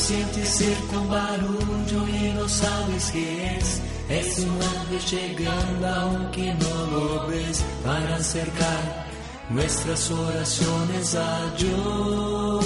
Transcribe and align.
Sientes 0.00 0.48
cerca 0.48 0.98
un 0.98 1.08
barullo 1.08 2.08
y 2.08 2.32
no 2.32 2.48
sabes 2.48 3.10
qué 3.12 3.56
es, 3.56 3.82
es 4.08 4.38
un 4.38 4.58
ángel 4.62 5.00
llegando 5.10 5.86
aunque 5.88 6.54
no 6.54 6.86
lo 6.90 7.26
ves 7.28 7.62
para 7.84 8.16
acercar 8.16 9.06
nuestras 9.50 10.10
oraciones 10.10 11.14
a 11.14 11.54
Dios. 11.58 12.64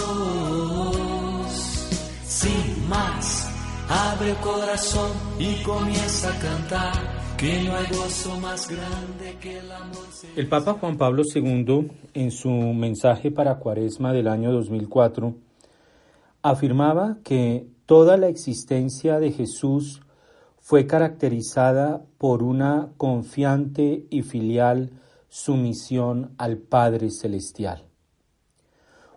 Sin 2.25 2.89
más, 2.89 3.51
abre 3.89 4.31
el 4.31 4.37
corazón 4.37 5.11
y 5.39 5.57
comienza 5.63 6.29
a 6.31 6.39
cantar. 6.39 7.25
Que 7.37 7.63
no 7.65 7.75
hay 7.75 7.87
gozo 7.89 8.39
más 8.41 8.71
grande 8.71 9.37
que 9.41 9.59
el 9.59 9.71
amor. 9.73 10.05
El 10.37 10.49
Papa 10.49 10.75
Juan 10.75 10.97
Pablo 10.97 11.25
II, 11.35 11.91
en 12.15 12.31
su 12.31 12.49
mensaje 12.49 13.33
para 13.33 13.59
Cuaresma 13.59 14.13
del 14.13 14.29
año 14.29 14.53
2004, 14.53 15.35
afirmaba 16.45 17.17
que 17.25 17.67
toda 17.87 18.19
la 18.19 18.29
existencia 18.29 19.19
de 19.19 19.33
Jesús 19.33 20.03
fue 20.61 20.87
caracterizada 20.87 22.05
por 22.19 22.43
una 22.43 22.91
confiante 22.99 24.07
y 24.11 24.21
filial 24.21 24.91
sumisión 25.31 26.35
al 26.37 26.59
Padre 26.59 27.11
Celestial. 27.11 27.85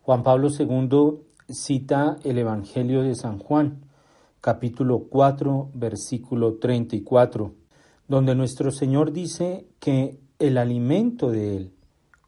Juan 0.03 0.23
Pablo 0.23 0.47
II 0.57 1.19
cita 1.49 2.15
el 2.23 2.37
Evangelio 2.37 3.03
de 3.03 3.13
San 3.13 3.39
Juan, 3.39 3.81
capítulo 4.39 5.07
4, 5.09 5.71
versículo 5.73 6.53
34, 6.55 7.53
donde 8.07 8.35
nuestro 8.35 8.71
Señor 8.71 9.11
dice 9.11 9.67
que 9.81 10.17
el 10.39 10.57
alimento 10.57 11.29
de 11.29 11.57
Él 11.57 11.73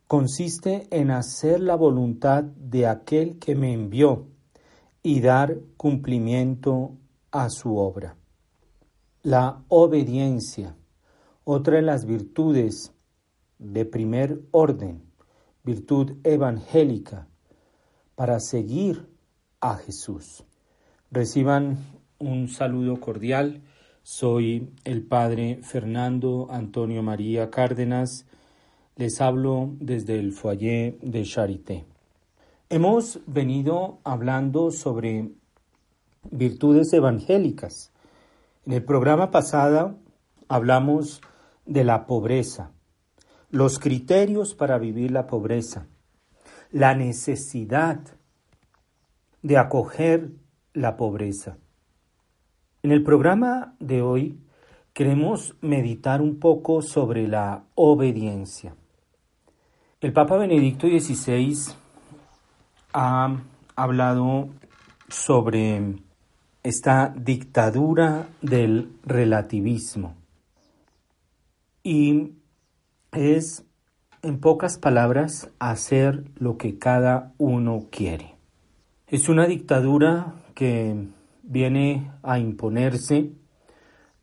consiste 0.08 0.88
en 0.92 1.12
hacer 1.12 1.62
la 1.62 1.76
voluntad 1.76 2.44
de 2.44 2.86
aquel 2.86 3.40
que 3.40 3.56
me 3.56 3.72
envió 3.72 4.26
y 5.02 5.22
dar 5.22 5.58
cumplimiento 5.78 6.98
a 7.32 7.50
su 7.50 7.78
obra. 7.78 8.16
La 9.22 9.64
obediencia, 9.68 10.76
otra 11.44 11.78
de 11.78 11.82
las 11.82 12.06
virtudes 12.06 12.94
de 13.58 13.86
primer 13.86 14.42
orden, 14.52 15.04
virtud 15.64 16.18
evangélica, 16.24 17.28
para 18.16 18.40
seguir 18.40 19.10
a 19.62 19.76
Jesús. 19.76 20.44
Reciban 21.12 21.78
un 22.18 22.50
saludo 22.50 23.00
cordial. 23.00 23.62
Soy 24.04 24.70
el 24.84 25.04
Padre 25.04 25.60
Fernando 25.64 26.48
Antonio 26.50 27.04
María 27.04 27.50
Cárdenas. 27.50 28.26
Les 28.96 29.22
hablo 29.22 29.76
desde 29.80 30.20
el 30.20 30.34
foyer 30.34 31.00
de 31.00 31.24
Charité. 31.24 31.86
Hemos 32.70 33.20
venido 33.26 34.00
hablando 34.04 34.72
sobre 34.72 35.32
virtudes 36.30 36.94
evangélicas. 36.94 37.92
En 38.66 38.74
el 38.74 38.84
programa 38.84 39.32
pasado 39.32 39.98
hablamos 40.48 41.22
de 41.66 41.84
la 41.84 42.06
pobreza 42.06 42.72
los 43.52 43.80
criterios 43.80 44.54
para 44.54 44.78
vivir 44.78 45.12
la 45.12 45.26
pobreza, 45.26 45.88
la 46.72 46.94
necesidad 46.94 48.00
de 49.42 49.58
acoger 49.58 50.30
la 50.74 50.98
pobreza. 50.98 51.58
En 52.84 52.92
el 52.92 53.04
programa 53.04 53.76
de 53.80 54.02
hoy 54.02 54.40
queremos 54.94 55.56
meditar 55.62 56.22
un 56.22 56.40
poco 56.40 56.82
sobre 56.82 57.28
la 57.28 57.66
obediencia. 57.76 58.76
El 60.02 60.14
Papa 60.14 60.38
Benedicto 60.38 60.88
XVI 60.88 61.74
ha 63.02 63.34
hablado 63.78 64.50
sobre 65.08 65.96
esta 66.64 67.14
dictadura 67.16 68.28
del 68.42 68.92
relativismo 69.06 70.18
y 71.82 72.34
es, 73.14 73.64
en 74.22 74.42
pocas 74.42 74.78
palabras, 74.78 75.50
hacer 75.60 76.26
lo 76.36 76.58
que 76.58 76.78
cada 76.78 77.32
uno 77.38 77.86
quiere. 77.90 78.36
Es 79.08 79.30
una 79.30 79.48
dictadura 79.48 80.34
que 80.54 81.08
viene 81.44 82.12
a 82.22 82.38
imponerse, 82.38 83.32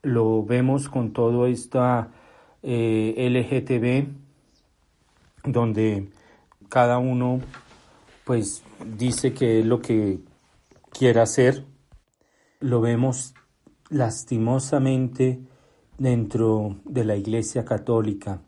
lo 0.03 0.45
vemos 0.45 0.91
con 0.91 1.15
todo 1.15 1.47
esta 1.47 2.11
eh, 2.63 3.27
LGTB, 3.31 4.13
donde 5.51 6.11
cada 6.69 6.99
uno 6.99 7.41
pues 8.27 8.63
dice 8.99 9.33
que 9.33 9.61
es 9.61 9.65
lo 9.65 9.81
que 9.81 10.21
quiere 10.91 11.21
hacer. 11.21 11.65
Lo 12.61 12.83
vemos 12.83 13.33
lastimosamente 13.89 15.41
dentro 15.97 16.77
de 16.85 17.05
la 17.05 17.17
Iglesia 17.17 17.65
Católica 17.65 18.43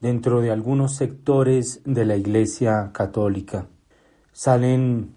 dentro 0.00 0.40
de 0.40 0.50
algunos 0.50 0.96
sectores 0.96 1.82
de 1.84 2.04
la 2.04 2.16
Iglesia 2.16 2.90
Católica. 2.92 3.68
Salen 4.32 5.14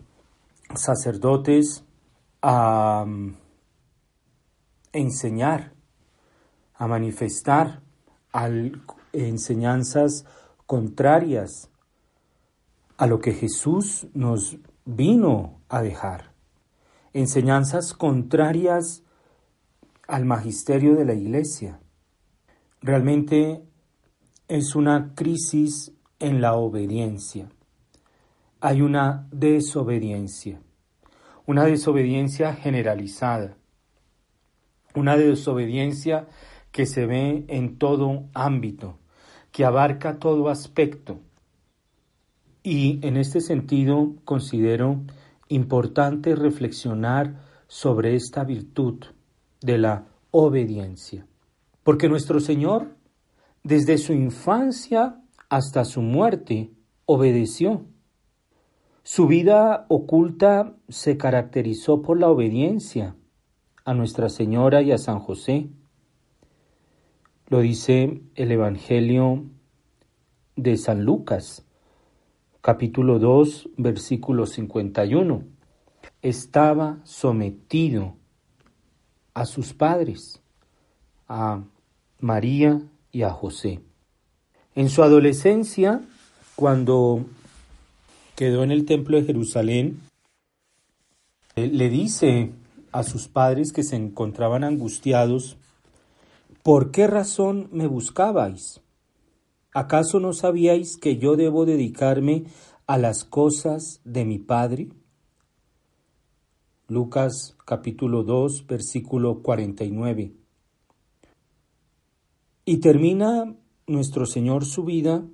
sacerdotes 0.75 1.85
a 2.41 3.05
mm, 3.07 3.35
enseñar, 4.91 5.73
a 6.75 6.87
manifestar 6.87 7.81
enseñanzas 9.13 10.25
contrarias 10.65 11.69
a 12.97 13.07
lo 13.07 13.19
que 13.19 13.33
Jesús 13.33 14.07
nos 14.13 14.57
vino 14.85 15.61
a 15.69 15.81
dejar, 15.81 16.33
enseñanzas 17.13 17.93
contrarias 17.93 19.03
al 20.07 20.25
magisterio 20.25 20.95
de 20.95 21.05
la 21.05 21.13
Iglesia. 21.13 21.79
Realmente 22.81 23.63
es 24.47 24.75
una 24.75 25.13
crisis 25.15 25.93
en 26.19 26.41
la 26.41 26.55
obediencia. 26.55 27.49
Hay 28.59 28.81
una 28.81 29.27
desobediencia, 29.31 30.61
una 31.45 31.65
desobediencia 31.65 32.53
generalizada, 32.53 33.57
una 34.95 35.17
desobediencia 35.17 36.27
que 36.71 36.85
se 36.85 37.05
ve 37.05 37.45
en 37.47 37.77
todo 37.77 38.29
ámbito, 38.33 38.99
que 39.51 39.65
abarca 39.65 40.19
todo 40.19 40.49
aspecto. 40.49 41.19
Y 42.63 43.05
en 43.05 43.17
este 43.17 43.41
sentido 43.41 44.15
considero 44.23 45.01
importante 45.49 46.35
reflexionar 46.35 47.35
sobre 47.67 48.15
esta 48.15 48.43
virtud 48.43 49.03
de 49.61 49.77
la 49.77 50.07
obediencia, 50.31 51.27
porque 51.83 52.09
nuestro 52.09 52.39
Señor 52.39 52.95
desde 53.63 53.97
su 53.97 54.11
infancia 54.11 55.21
hasta 55.49 55.85
su 55.85 56.01
muerte, 56.01 56.71
obedeció. 57.05 57.85
Su 59.03 59.27
vida 59.27 59.85
oculta 59.87 60.75
se 60.89 61.17
caracterizó 61.17 62.01
por 62.01 62.19
la 62.19 62.29
obediencia 62.29 63.15
a 63.85 63.93
Nuestra 63.93 64.29
Señora 64.29 64.81
y 64.81 64.91
a 64.91 64.97
San 64.97 65.19
José. 65.19 65.69
Lo 67.47 67.59
dice 67.61 68.21
el 68.35 68.51
Evangelio 68.51 69.45
de 70.57 70.75
San 70.77 71.05
Lucas, 71.05 71.62
capítulo 72.63 73.19
2, 73.19 73.71
versículo 73.75 74.45
51. 74.45 75.43
Estaba 76.21 76.99
sometido 77.03 78.15
a 79.33 79.45
sus 79.45 79.73
padres, 79.73 80.41
a 81.27 81.61
María 82.21 82.81
y 83.11 83.23
a 83.23 83.31
José. 83.31 83.81
En 84.75 84.87
su 84.87 85.03
adolescencia, 85.03 86.05
cuando 86.55 87.25
quedó 88.37 88.63
en 88.63 88.71
el 88.71 88.85
templo 88.85 89.17
de 89.17 89.25
Jerusalén, 89.25 89.99
eh, 91.57 91.67
le 91.67 91.89
dice 91.89 92.51
a 92.93 93.03
sus 93.03 93.27
padres 93.27 93.73
que 93.73 93.83
se 93.83 93.97
encontraban 93.97 94.63
angustiados, 94.63 95.57
¿por 96.63 96.91
qué 96.91 97.07
razón 97.07 97.67
me 97.73 97.87
buscabais? 97.87 98.79
¿Acaso 99.73 100.19
no 100.19 100.33
sabíais 100.33 100.97
que 100.97 101.17
yo 101.17 101.35
debo 101.35 101.65
dedicarme 101.65 102.45
a 102.87 102.97
las 102.97 103.23
cosas 103.23 104.01
de 104.03 104.25
mi 104.25 104.39
Padre? 104.39 104.89
Lucas 106.87 107.55
capítulo 107.65 108.23
2, 108.23 108.67
versículo 108.67 109.41
49. 109.41 110.33
Y 112.65 112.77
termina 112.77 113.55
nuestro 113.87 114.25
Señor 114.25 114.65
su 114.65 114.83
vida 114.83 115.25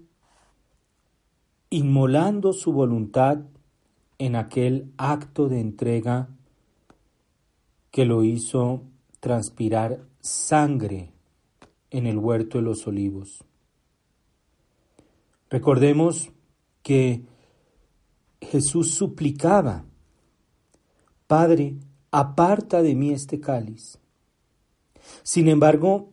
inmolando 1.69 2.53
su 2.53 2.71
voluntad 2.71 3.39
en 4.17 4.35
aquel 4.35 4.91
acto 4.97 5.47
de 5.49 5.59
entrega 5.59 6.29
que 7.91 8.05
lo 8.05 8.23
hizo 8.23 8.81
transpirar 9.19 10.01
sangre 10.21 11.11
en 11.91 12.07
el 12.07 12.17
huerto 12.17 12.57
de 12.57 12.63
los 12.63 12.87
olivos. 12.87 13.43
Recordemos 15.49 16.31
que 16.83 17.23
Jesús 18.41 18.93
suplicaba, 18.93 19.85
Padre, 21.27 21.75
aparta 22.11 22.81
de 22.81 22.95
mí 22.95 23.11
este 23.11 23.39
cáliz. 23.39 23.99
Sin 25.23 25.47
embargo, 25.47 26.11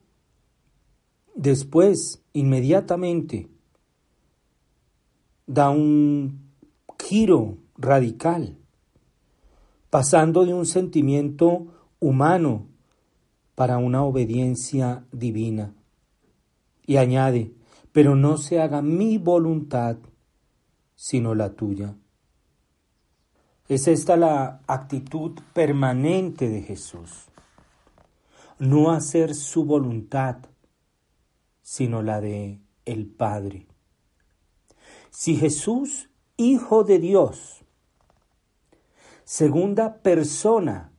después, 1.35 2.23
inmediatamente, 2.33 3.49
da 5.47 5.71
un 5.71 6.51
giro 6.99 7.59
radical, 7.77 8.57
pasando 9.91 10.45
de 10.45 10.55
un 10.55 10.67
sentimiento 10.67 11.67
humano 12.01 12.67
para 13.55 13.79
una 13.79 14.03
obediencia 14.03 15.07
divina. 15.13 15.75
Y 16.87 16.97
añade, 16.97 17.56
pero 17.97 18.15
no 18.15 18.37
se 18.37 18.61
haga 18.61 18.83
mi 18.83 19.17
voluntad, 19.17 19.97
sino 20.95 21.35
la 21.35 21.55
tuya. 21.55 21.97
Es 23.71 23.89
esta 23.89 24.19
la 24.19 24.61
actitud 24.67 25.41
permanente 25.55 26.51
de 26.51 26.61
Jesús. 26.61 27.25
No 28.59 28.91
hacer 28.91 29.35
su 29.35 29.65
voluntad, 29.65 30.37
sino 31.63 32.03
la 32.03 32.21
de 32.21 32.61
el 32.85 33.07
Padre. 33.07 33.67
Si 35.09 35.37
Jesús, 35.37 36.11
Hijo 36.37 36.85
de 36.85 36.99
Dios, 36.99 37.65
segunda 39.25 40.03
persona 40.03 40.93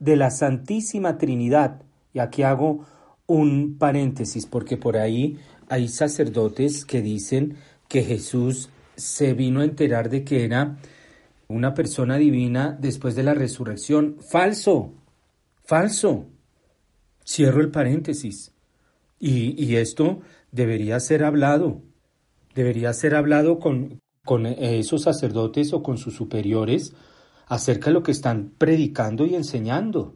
de 0.00 0.16
la 0.16 0.32
Santísima 0.32 1.16
Trinidad, 1.16 1.84
y 2.12 2.18
aquí 2.18 2.42
hago 2.42 2.84
un 3.28 3.76
paréntesis 3.78 4.46
porque 4.46 4.76
por 4.76 4.96
ahí 4.96 5.38
hay 5.68 5.88
sacerdotes 5.88 6.84
que 6.84 7.02
dicen 7.02 7.56
que 7.88 8.02
Jesús 8.02 8.70
se 8.96 9.34
vino 9.34 9.60
a 9.60 9.64
enterar 9.64 10.10
de 10.10 10.24
que 10.24 10.44
era 10.44 10.78
una 11.48 11.74
persona 11.74 12.16
divina 12.16 12.76
después 12.78 13.14
de 13.14 13.22
la 13.22 13.34
resurrección. 13.34 14.16
Falso, 14.20 14.92
falso. 15.64 16.26
Cierro 17.26 17.60
el 17.60 17.70
paréntesis. 17.70 18.52
Y, 19.20 19.74
esto 19.76 20.20
debería 20.52 21.00
ser 21.00 21.24
hablado, 21.24 21.82
debería 22.54 22.92
ser 22.92 23.16
hablado 23.16 23.58
con, 23.58 24.00
con 24.24 24.46
esos 24.46 25.02
sacerdotes 25.02 25.72
o 25.72 25.82
con 25.82 25.98
sus 25.98 26.14
superiores 26.14 26.94
acerca 27.46 27.86
de 27.86 27.94
lo 27.94 28.02
que 28.04 28.12
están 28.12 28.52
predicando 28.56 29.26
y 29.26 29.34
enseñando. 29.34 30.14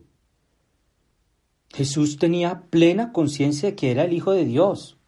Jesús 1.71 2.19
tenía 2.19 2.67
plena 2.71 3.13
conciencia 3.13 3.71
de 3.71 3.75
que 3.75 3.91
era 3.91 4.05
el 4.05 4.13
Hijo 4.13 4.33
de 4.33 4.45
Dios. 4.45 4.99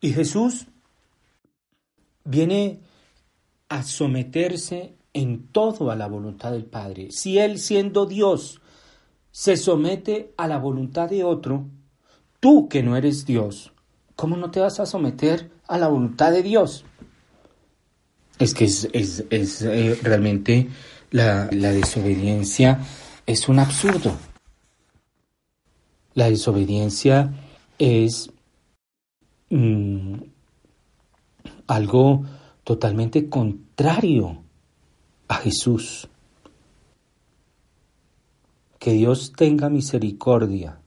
Y 0.00 0.12
Jesús 0.12 0.66
viene 2.24 2.80
a 3.68 3.82
someterse 3.82 4.94
en 5.12 5.48
todo 5.48 5.90
a 5.90 5.96
la 5.96 6.06
voluntad 6.06 6.52
del 6.52 6.64
Padre. 6.64 7.10
Si 7.10 7.38
Él 7.38 7.58
siendo 7.58 8.06
Dios 8.06 8.60
se 9.30 9.56
somete 9.56 10.32
a 10.36 10.46
la 10.46 10.58
voluntad 10.58 11.08
de 11.08 11.24
otro, 11.24 11.66
tú 12.40 12.68
que 12.68 12.82
no 12.82 12.96
eres 12.96 13.26
Dios, 13.26 13.72
¿cómo 14.16 14.36
no 14.36 14.50
te 14.50 14.60
vas 14.60 14.80
a 14.80 14.86
someter 14.86 15.50
a 15.66 15.78
la 15.78 15.88
voluntad 15.88 16.32
de 16.32 16.42
Dios? 16.42 16.84
Es 18.38 18.54
que 18.54 18.64
es, 18.64 18.88
eh, 19.30 19.98
realmente 20.02 20.68
la, 21.10 21.46
desobediencia 21.48 22.80
es 23.26 23.48
un 23.48 23.58
absurdo. 23.58 24.16
La 26.14 26.30
desobediencia 26.30 27.32
es 27.78 28.30
mm, 29.50 30.14
algo 31.66 32.24
totalmente 32.64 33.28
contrario 33.28 34.42
a 35.28 35.36
Jesús. 35.36 36.08
Que 38.78 38.92
Dios 38.92 39.32
tenga 39.36 39.68
misericordia 39.68 40.80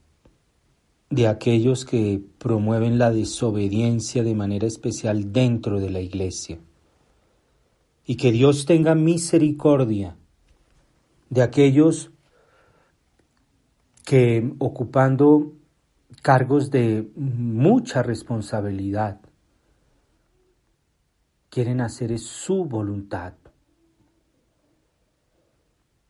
de 1.10 1.28
aquellos 1.28 1.84
que 1.84 2.22
promueven 2.38 2.98
la 2.98 3.10
desobediencia 3.10 4.22
de 4.22 4.34
manera 4.34 4.66
especial 4.66 5.32
dentro 5.32 5.78
de 5.78 5.90
la 5.90 6.00
iglesia 6.00 6.58
y 8.06 8.16
que 8.16 8.32
Dios 8.32 8.64
tenga 8.64 8.94
misericordia 8.94 10.16
de 11.28 11.42
aquellos 11.42 12.10
que 14.04 14.52
ocupando 14.58 15.52
cargos 16.22 16.70
de 16.70 17.10
mucha 17.16 18.02
responsabilidad 18.02 19.20
quieren 21.50 21.80
hacer 21.80 22.16
su 22.18 22.64
voluntad. 22.64 23.34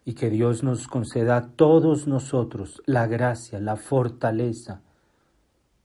Y 0.04 0.14
que 0.14 0.30
Dios 0.30 0.62
nos 0.62 0.88
conceda 0.88 1.36
a 1.36 1.48
todos 1.52 2.06
nosotros 2.06 2.82
la 2.86 3.06
gracia, 3.06 3.58
la 3.60 3.76
fortaleza 3.76 4.82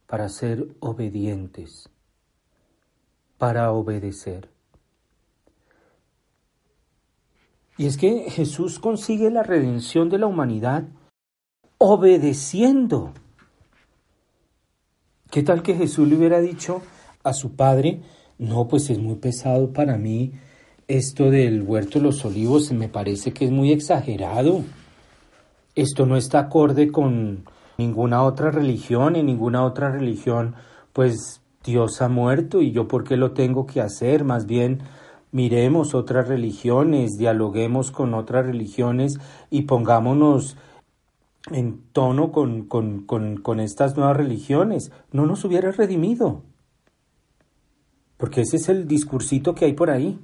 para 0.07 0.27
ser 0.27 0.75
obedientes, 0.79 1.89
para 3.37 3.71
obedecer. 3.71 4.49
Y 7.77 7.85
es 7.85 7.97
que 7.97 8.29
Jesús 8.31 8.79
consigue 8.79 9.29
la 9.29 9.43
redención 9.43 10.09
de 10.09 10.17
la 10.17 10.25
humanidad 10.25 10.85
obedeciendo. 11.77 13.13
¿Qué 15.29 15.43
tal 15.43 15.61
que 15.61 15.75
Jesús 15.75 16.07
le 16.07 16.15
hubiera 16.15 16.39
dicho 16.39 16.81
a 17.23 17.33
su 17.33 17.55
padre, 17.55 17.99
no, 18.37 18.67
pues 18.69 18.89
es 18.89 18.97
muy 18.97 19.15
pesado 19.15 19.73
para 19.73 19.97
mí 19.97 20.31
esto 20.87 21.29
del 21.29 21.63
huerto 21.63 21.99
de 21.99 22.05
los 22.05 22.23
olivos, 22.23 22.71
me 22.71 22.87
parece 22.87 23.33
que 23.33 23.43
es 23.43 23.51
muy 23.51 23.73
exagerado. 23.73 24.61
Esto 25.75 26.05
no 26.05 26.15
está 26.15 26.39
acorde 26.39 26.91
con 26.91 27.43
ninguna 27.77 28.23
otra 28.23 28.51
religión, 28.51 29.17
en 29.17 29.25
ninguna 29.25 29.65
otra 29.65 29.91
religión, 29.91 30.55
pues 30.93 31.41
Dios 31.61 32.01
ha 32.01 32.07
muerto 32.07 32.61
y 32.61 32.71
yo 32.71 32.87
por 32.87 33.03
qué 33.03 33.17
lo 33.17 33.31
tengo 33.31 33.65
que 33.65 33.81
hacer, 33.81 34.23
más 34.23 34.45
bien 34.45 34.81
miremos 35.33 35.93
otras 35.93 36.29
religiones, 36.29 37.17
dialoguemos 37.17 37.91
con 37.91 38.13
otras 38.13 38.45
religiones 38.45 39.19
y 39.49 39.63
pongámonos 39.63 40.55
en 41.51 41.81
tono 41.91 42.31
con, 42.31 42.63
con, 42.65 43.59
estas 43.59 43.95
nuevas 43.97 44.17
religiones. 44.17 44.91
No 45.11 45.25
nos 45.25 45.43
hubiera 45.45 45.71
redimido. 45.71 46.43
Porque 48.17 48.41
ese 48.41 48.57
es 48.57 48.69
el 48.69 48.87
discursito 48.87 49.55
que 49.55 49.65
hay 49.65 49.73
por 49.73 49.89
ahí. 49.89 50.19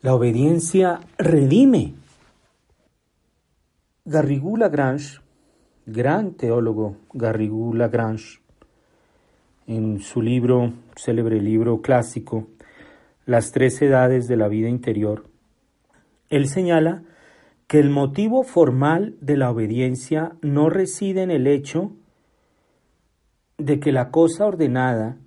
La 0.00 0.14
obediencia 0.14 1.00
redime. 1.18 1.94
Garrigou 4.04 4.56
Lagrange, 4.56 5.20
gran 5.84 6.32
teólogo 6.32 6.96
Garrigou 7.12 7.74
Lagrange, 7.74 8.40
en 9.66 10.00
su 10.00 10.22
libro, 10.22 10.72
célebre 10.96 11.42
libro 11.42 11.82
clásico, 11.82 12.48
las 13.26 13.52
tres 13.52 13.82
edades 13.82 14.26
de 14.26 14.36
la 14.36 14.48
vida 14.48 14.70
interior, 14.70 15.24
él 16.30 16.48
señala 16.48 17.02
que 17.68 17.78
el 17.78 17.90
motivo 17.90 18.44
formal 18.44 19.16
de 19.20 19.36
la 19.36 19.50
obediencia 19.50 20.36
no 20.40 20.70
reside 20.70 21.22
en 21.22 21.30
el 21.30 21.46
hecho 21.46 21.92
de 23.58 23.78
que 23.78 23.92
la 23.92 24.10
cosa 24.10 24.46
ordenada 24.46 25.18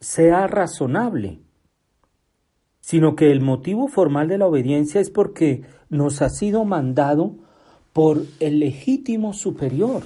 sea 0.00 0.48
razonable, 0.48 1.40
sino 2.80 3.14
que 3.14 3.30
el 3.30 3.40
motivo 3.40 3.86
formal 3.86 4.26
de 4.26 4.38
la 4.38 4.48
obediencia 4.48 5.00
es 5.00 5.10
porque 5.10 5.62
nos 5.88 6.22
ha 6.22 6.28
sido 6.28 6.64
mandado 6.64 7.36
por 7.92 8.24
el 8.40 8.58
legítimo 8.58 9.32
superior, 9.32 10.02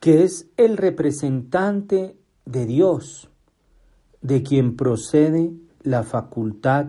que 0.00 0.24
es 0.24 0.50
el 0.56 0.76
representante 0.76 2.16
de 2.44 2.66
Dios, 2.66 3.30
de 4.20 4.42
quien 4.42 4.74
procede 4.74 5.52
la 5.82 6.02
facultad 6.02 6.86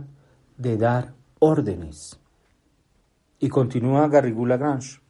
de 0.58 0.78
dar 0.78 1.14
órdenes. 1.38 2.21
Y 3.42 3.50
continúa 3.50 4.08
Garrigou 4.08 4.46
Lagrange. 4.46 5.02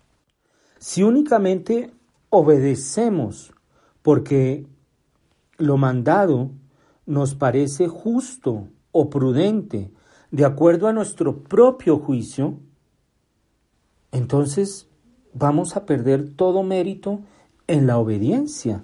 Si 0.79 1.03
únicamente 1.03 1.93
obedecemos 2.29 3.53
porque 4.01 4.65
lo 5.57 5.77
mandado 5.77 6.49
nos 7.05 7.35
parece 7.35 7.87
justo 7.87 8.69
o 8.91 9.09
prudente, 9.09 9.91
de 10.31 10.45
acuerdo 10.45 10.87
a 10.87 10.93
nuestro 10.93 11.43
propio 11.43 11.99
juicio, 11.99 12.57
entonces 14.13 14.87
vamos 15.33 15.75
a 15.75 15.85
perder 15.85 16.33
todo 16.33 16.63
mérito 16.63 17.19
en 17.67 17.85
la 17.85 17.97
obediencia. 17.97 18.81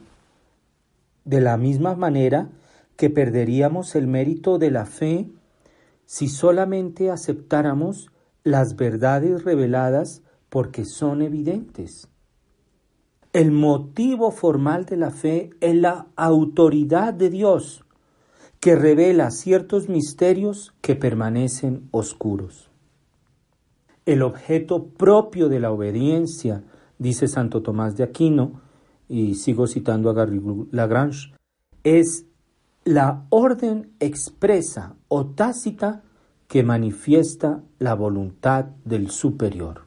De 1.24 1.40
la 1.40 1.56
misma 1.56 1.96
manera 1.96 2.50
que 2.98 3.10
perderíamos 3.10 3.96
el 3.96 4.08
mérito 4.08 4.58
de 4.58 4.72
la 4.72 4.86
fe 4.86 5.30
si 6.06 6.28
solamente 6.28 7.12
aceptáramos 7.12 8.12
las 8.48 8.76
verdades 8.76 9.44
reveladas 9.44 10.24
porque 10.50 10.86
son 10.86 11.22
evidentes. 11.22 12.10
El 13.34 13.52
motivo 13.52 14.32
formal 14.32 14.86
de 14.86 14.98
la 14.98 15.12
fe 15.12 15.52
es 15.60 15.76
la 15.76 16.08
autoridad 16.16 17.14
de 17.14 17.30
Dios, 17.30 17.84
que 18.60 18.76
revela 18.76 19.30
ciertos 19.32 19.90
misterios 19.90 20.74
que 20.82 20.96
permanecen 20.96 21.90
oscuros. 21.92 22.72
El 24.06 24.22
objeto 24.22 24.88
propio 24.88 25.50
de 25.50 25.60
la 25.60 25.72
obediencia, 25.72 26.64
dice 26.98 27.28
Santo 27.28 27.62
Tomás 27.62 27.98
de 27.98 28.06
Aquino, 28.06 28.62
y 29.10 29.36
sigo 29.36 29.68
citando 29.68 30.10
a 30.10 30.14
Garrigou 30.14 30.68
Lagrange, 30.72 31.34
es 31.84 32.26
la 32.86 33.26
orden 33.30 33.92
expresa 34.00 34.96
o 35.10 35.28
tácita 35.28 36.04
que 36.48 36.64
manifiesta 36.64 37.62
la 37.80 37.94
voluntad 37.94 38.66
del 38.86 39.10
superior. 39.10 39.82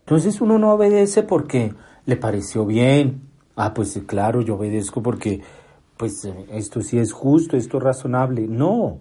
Entonces 0.00 0.40
uno 0.40 0.58
no 0.58 0.72
obedece 0.72 1.22
porque 1.22 1.74
le 2.04 2.16
pareció 2.16 2.66
bien. 2.66 3.22
Ah, 3.54 3.72
pues 3.72 4.00
claro, 4.06 4.40
yo 4.40 4.56
obedezco 4.56 5.02
porque 5.02 5.40
pues 5.96 6.28
esto 6.50 6.82
sí 6.82 6.98
es 6.98 7.12
justo, 7.12 7.56
esto 7.56 7.78
es 7.78 7.82
razonable. 7.82 8.48
No, 8.48 8.98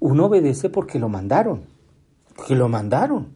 uno 0.00 0.26
obedece 0.26 0.68
porque 0.68 0.98
lo 0.98 1.08
mandaron, 1.08 1.62
que 2.46 2.56
lo 2.56 2.68
mandaron. 2.68 3.28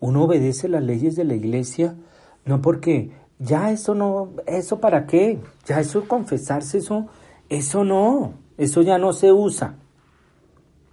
Uno 0.00 0.24
obedece 0.24 0.68
las 0.68 0.82
leyes 0.82 1.16
de 1.16 1.24
la 1.24 1.34
iglesia 1.34 1.96
no 2.44 2.60
porque 2.60 3.10
ya 3.38 3.70
eso 3.70 3.94
no, 3.94 4.30
eso 4.46 4.80
para 4.80 5.06
qué, 5.06 5.40
ya 5.66 5.80
eso 5.80 6.06
confesarse, 6.06 6.78
eso, 6.78 7.06
eso 7.48 7.84
no, 7.84 8.34
eso 8.58 8.82
ya 8.82 8.98
no 8.98 9.12
se 9.12 9.32
usa. 9.32 9.76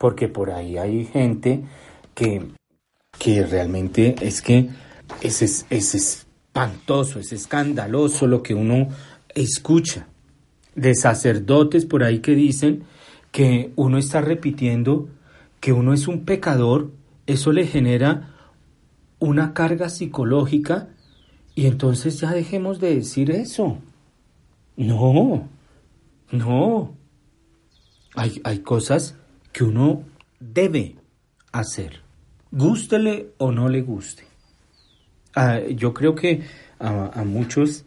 Porque 0.01 0.27
por 0.27 0.49
ahí 0.49 0.79
hay 0.79 1.05
gente 1.05 1.63
que, 2.15 2.47
que 3.19 3.45
realmente 3.45 4.15
es 4.19 4.41
que 4.41 4.67
es, 5.21 5.43
es, 5.43 5.67
es 5.69 5.93
espantoso, 5.93 7.19
es 7.19 7.31
escandaloso 7.31 8.25
lo 8.25 8.41
que 8.41 8.55
uno 8.55 8.87
escucha 9.35 10.07
de 10.73 10.95
sacerdotes 10.95 11.85
por 11.85 12.03
ahí 12.03 12.17
que 12.17 12.33
dicen 12.33 12.83
que 13.29 13.73
uno 13.75 13.99
está 13.99 14.21
repitiendo 14.21 15.07
que 15.59 15.71
uno 15.71 15.93
es 15.93 16.07
un 16.07 16.25
pecador, 16.25 16.89
eso 17.27 17.51
le 17.51 17.67
genera 17.67 18.33
una 19.19 19.53
carga 19.53 19.87
psicológica 19.89 20.89
y 21.53 21.67
entonces 21.67 22.19
ya 22.19 22.33
dejemos 22.33 22.79
de 22.79 22.95
decir 22.95 23.29
eso. 23.29 23.77
No, 24.75 25.47
no. 26.31 26.95
Hay, 28.15 28.41
hay 28.43 28.59
cosas 28.61 29.20
que 29.51 29.63
uno 29.63 30.03
debe 30.39 30.95
hacer, 31.51 32.01
gústele 32.51 33.33
o 33.37 33.51
no 33.51 33.69
le 33.69 33.81
guste. 33.81 34.23
Ah, 35.35 35.59
yo 35.59 35.93
creo 35.93 36.15
que 36.15 36.43
a, 36.79 37.23
muchos 37.25 37.85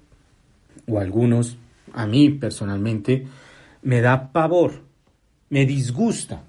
o 0.88 0.98
algunos, 0.98 1.56
a 1.92 2.06
mí 2.06 2.30
personalmente, 2.30 3.26
me 3.82 4.00
da 4.00 4.32
pavor, 4.32 4.82
me 5.50 5.66
disgusta 5.66 6.42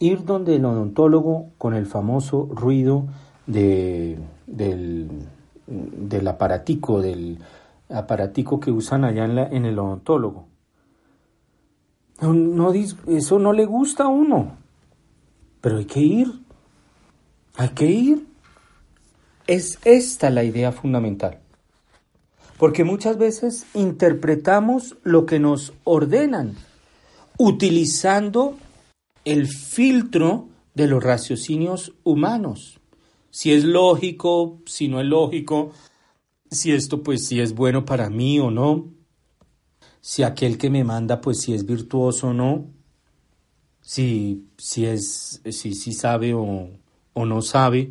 ir 0.00 0.24
donde 0.24 0.56
el 0.56 0.64
odontólogo 0.64 1.50
con 1.58 1.74
el 1.74 1.86
famoso 1.86 2.48
ruido 2.50 3.06
de, 3.46 4.18
del, 4.46 5.08
del 5.66 6.28
aparatico, 6.28 7.00
del 7.00 7.38
aparatico 7.88 8.60
que 8.60 8.70
usan 8.70 9.04
allá 9.04 9.24
en, 9.24 9.36
la, 9.36 9.46
en 9.46 9.64
el 9.64 9.78
odontólogo. 9.78 10.48
No, 12.20 12.72
eso 12.72 13.38
no 13.38 13.52
le 13.52 13.66
gusta 13.66 14.04
a 14.04 14.08
uno, 14.08 14.56
pero 15.60 15.78
hay 15.78 15.84
que 15.84 16.00
ir, 16.00 16.32
hay 17.56 17.68
que 17.70 17.86
ir. 17.86 18.26
Es 19.46 19.78
esta 19.84 20.30
la 20.30 20.42
idea 20.42 20.72
fundamental. 20.72 21.40
Porque 22.58 22.84
muchas 22.84 23.18
veces 23.18 23.66
interpretamos 23.74 24.96
lo 25.02 25.26
que 25.26 25.38
nos 25.38 25.74
ordenan 25.84 26.56
utilizando 27.38 28.56
el 29.24 29.46
filtro 29.46 30.48
de 30.74 30.86
los 30.86 31.02
raciocinios 31.02 31.92
humanos. 32.02 32.80
Si 33.30 33.52
es 33.52 33.64
lógico, 33.64 34.60
si 34.64 34.88
no 34.88 35.00
es 35.00 35.06
lógico, 35.06 35.72
si 36.50 36.72
esto 36.72 37.02
pues 37.02 37.26
si 37.26 37.40
es 37.40 37.54
bueno 37.54 37.84
para 37.84 38.08
mí 38.08 38.40
o 38.40 38.50
no, 38.50 38.86
si 40.06 40.22
aquel 40.22 40.56
que 40.56 40.70
me 40.70 40.84
manda 40.84 41.20
pues 41.20 41.40
si 41.40 41.52
es 41.52 41.66
virtuoso 41.66 42.28
o 42.28 42.32
no, 42.32 42.70
si, 43.80 44.46
si 44.56 44.86
es 44.86 45.42
si, 45.50 45.74
si 45.74 45.92
sabe 45.92 46.32
o, 46.32 46.70
o 47.12 47.26
no 47.26 47.42
sabe 47.42 47.90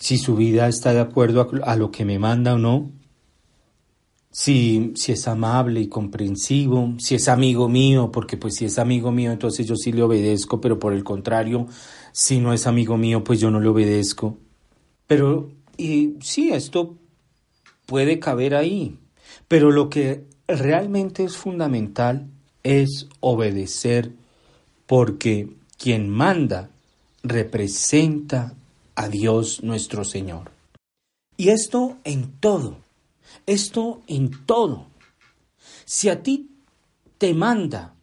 si 0.00 0.18
su 0.18 0.34
vida 0.34 0.66
está 0.66 0.92
de 0.92 0.98
acuerdo 0.98 1.48
a, 1.62 1.76
lo 1.76 1.92
que 1.92 2.04
me 2.04 2.18
manda 2.18 2.54
o 2.54 2.58
no, 2.58 2.90
si, 4.32 4.94
si 4.96 5.12
es 5.12 5.28
amable 5.28 5.80
y 5.80 5.86
comprensivo, 5.86 6.94
si 6.98 7.14
es 7.14 7.28
amigo 7.28 7.68
mío, 7.68 8.10
porque 8.10 8.36
pues 8.36 8.56
si 8.56 8.64
es 8.64 8.76
amigo 8.76 9.12
mío, 9.12 9.30
entonces 9.30 9.64
yo 9.64 9.76
sí 9.76 9.92
le 9.92 10.02
obedezco, 10.02 10.60
pero 10.60 10.80
por 10.80 10.92
el 10.92 11.04
contrario, 11.04 11.68
si 12.10 12.40
no 12.40 12.52
es 12.52 12.66
amigo 12.66 12.96
mío, 12.96 13.22
pues 13.22 13.38
yo 13.38 13.52
no 13.52 13.60
le 13.60 13.68
obedezco. 13.68 14.38
Pero, 15.06 15.52
y 15.76 16.16
sí, 16.20 16.50
esto 16.50 16.96
puede 17.86 18.18
caber 18.18 18.56
ahí, 18.56 18.98
pero 19.46 19.70
lo 19.70 19.88
que 19.88 20.34
realmente 20.48 21.24
es 21.24 21.36
fundamental 21.36 22.26
es 22.66 23.08
obedecer, 23.20 24.10
porque 24.86 25.48
quien 25.78 26.08
manda 26.08 26.68
representa 27.22 28.54
a 28.96 29.08
Dios 29.08 29.62
nuestro 29.62 30.04
Señor. 30.04 30.50
Y 31.36 31.50
esto 31.50 31.96
en 32.02 32.32
todo, 32.40 32.78
esto 33.46 34.02
en 34.08 34.30
todo. 34.46 34.86
Si 35.84 36.08
a 36.08 36.24
ti 36.24 36.50
te 37.18 37.34
manda 37.34 37.94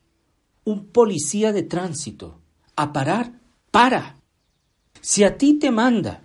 un 0.63 0.85
policía 0.85 1.51
de 1.51 1.63
tránsito 1.63 2.39
a 2.77 2.93
parar, 2.93 3.33
para. 3.69 4.15
Si 5.01 5.25
a 5.25 5.37
ti 5.37 5.55
te 5.55 5.71
manda 5.71 6.21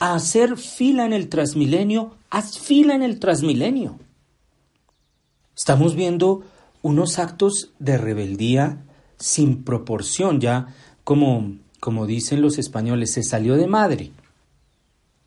a 0.00 0.14
hacer 0.14 0.56
fila 0.56 1.04
en 1.04 1.12
el 1.12 1.28
Transmilenio, 1.28 2.14
haz 2.30 2.58
fila 2.58 2.94
en 2.94 3.02
el 3.02 3.18
Transmilenio. 3.18 3.98
Estamos 5.56 5.94
viendo 5.94 6.42
unos 6.82 7.18
actos 7.18 7.72
de 7.78 7.98
rebeldía 7.98 8.84
sin 9.18 9.64
proporción, 9.64 10.40
ya 10.40 10.68
como 11.04 11.54
como 11.84 12.06
dicen 12.06 12.40
los 12.40 12.56
españoles, 12.56 13.12
se 13.12 13.22
salió 13.22 13.56
de 13.56 13.66
madre. 13.66 14.10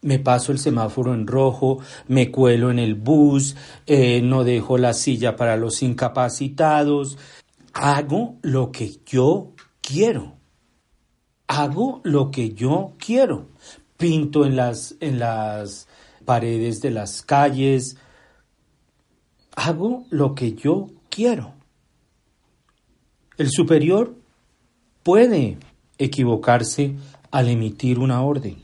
Me 0.02 0.18
paso 0.18 0.52
el 0.52 0.58
semáforo 0.58 1.14
en 1.14 1.28
rojo, 1.28 1.78
me 2.08 2.32
cuelo 2.32 2.72
en 2.72 2.80
el 2.80 2.96
bus, 2.96 3.56
eh, 3.86 4.24
no 4.24 4.44
dejo 4.44 4.80
la 4.80 4.94
silla 4.94 5.36
para 5.36 5.56
los 5.56 5.84
incapacitados. 5.84 7.20
Hago 7.74 8.38
lo 8.42 8.72
que 8.72 8.98
yo 9.06 9.52
quiero. 9.82 10.34
Hago 11.46 12.02
lo 12.04 12.32
que 12.32 12.56
yo 12.56 12.94
quiero. 12.98 13.50
Pinto 13.96 14.44
en 14.44 14.56
las, 14.56 14.96
en 15.00 15.20
las 15.20 15.88
paredes 16.26 16.82
de 16.82 16.90
las 16.90 17.22
calles. 17.22 17.98
Hago 19.60 20.06
lo 20.12 20.36
que 20.36 20.54
yo 20.54 20.92
quiero. 21.10 21.56
El 23.38 23.50
superior 23.50 24.16
puede 25.02 25.58
equivocarse 25.98 26.94
al 27.32 27.50
emitir 27.50 27.98
una 27.98 28.22
orden. 28.22 28.58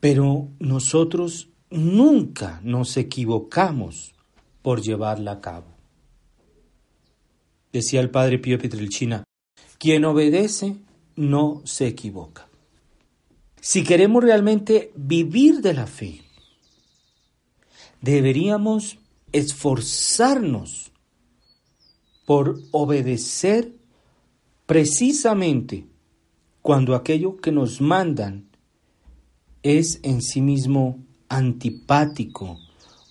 Pero 0.00 0.48
nosotros 0.58 1.50
nunca 1.68 2.62
nos 2.64 2.96
equivocamos 2.96 4.14
por 4.62 4.80
llevarla 4.80 5.32
a 5.32 5.40
cabo. 5.42 5.66
Decía 7.74 8.00
el 8.00 8.08
padre 8.08 8.38
Pío 8.38 8.58
Petrelchina, 8.58 9.22
quien 9.76 10.06
obedece 10.06 10.76
no 11.14 11.60
se 11.66 11.88
equivoca. 11.88 12.48
Si 13.60 13.84
queremos 13.84 14.24
realmente 14.24 14.92
vivir 14.96 15.60
de 15.60 15.74
la 15.74 15.86
fe, 15.86 16.22
deberíamos 18.00 18.98
esforzarnos 19.32 20.92
por 22.26 22.60
obedecer 22.70 23.74
precisamente 24.66 25.86
cuando 26.60 26.94
aquello 26.94 27.38
que 27.38 27.52
nos 27.52 27.80
mandan 27.80 28.48
es 29.62 30.00
en 30.02 30.22
sí 30.22 30.40
mismo 30.40 30.98
antipático 31.28 32.58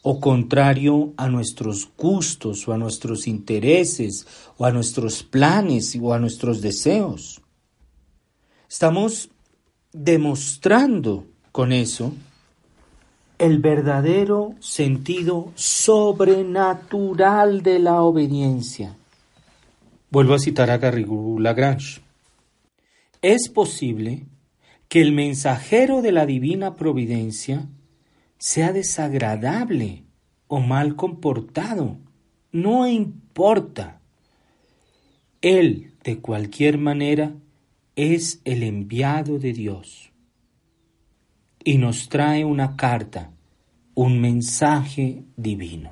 o 0.04 0.20
contrario 0.20 1.14
a 1.18 1.28
nuestros 1.28 1.90
gustos 1.98 2.68
o 2.68 2.74
a 2.74 2.78
nuestros 2.78 3.28
intereses 3.28 4.26
o 4.58 4.66
a 4.66 4.72
nuestros 4.72 5.24
planes 5.24 5.98
o 6.02 6.14
a 6.14 6.20
nuestros 6.20 6.62
deseos. 6.62 7.42
Estamos 8.68 9.30
demostrando 9.92 11.28
con 11.52 11.72
eso 11.72 12.14
el 13.42 13.58
verdadero 13.58 14.54
sentido 14.60 15.52
sobrenatural 15.56 17.64
de 17.64 17.80
la 17.80 18.04
obediencia. 18.04 18.96
Vuelvo 20.12 20.36
a 20.36 20.40
citar 20.40 20.70
a 20.70 20.78
Garrigou 20.78 21.40
Lagrange. 21.40 22.02
Es 23.24 23.50
posible 23.50 24.28
que 24.88 25.02
el 25.02 25.12
mensajero 25.12 26.04
de 26.04 26.12
la 26.12 26.28
divina 26.28 26.76
providencia 26.76 27.66
sea 28.38 28.74
desagradable 28.74 30.04
o 30.48 30.60
mal 30.60 30.96
comportado. 30.96 31.98
No 32.52 32.86
importa. 32.86 34.02
Él, 35.42 35.94
de 36.04 36.20
cualquier 36.20 36.78
manera, 36.78 37.34
es 37.96 38.40
el 38.46 38.62
enviado 38.62 39.40
de 39.40 39.54
Dios 39.54 40.11
y 41.64 41.78
nos 41.78 42.10
trae 42.10 42.46
una 42.46 42.76
carta, 42.76 43.32
un 43.94 44.20
mensaje 44.20 45.24
divino. 45.36 45.92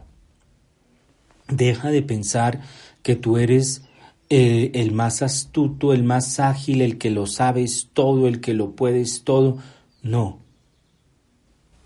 Deja 1.48 1.90
de 1.90 2.02
pensar 2.02 2.62
que 3.02 3.16
tú 3.16 3.38
eres 3.38 3.84
eh, 4.30 4.72
el 4.76 4.92
más 4.92 5.22
astuto, 5.22 5.94
el 5.94 6.04
más 6.04 6.40
ágil, 6.40 6.82
el 6.82 6.98
que 6.98 7.10
lo 7.10 7.26
sabes 7.26 7.90
todo, 7.94 8.28
el 8.28 8.42
que 8.42 8.54
lo 8.54 8.76
puedes 8.76 9.24
todo. 9.24 9.58
No. 10.04 10.40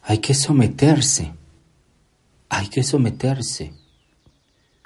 Hay 0.01 0.17
que 0.19 0.33
someterse. 0.33 1.31
Hay 2.49 2.67
que 2.67 2.83
someterse. 2.83 3.73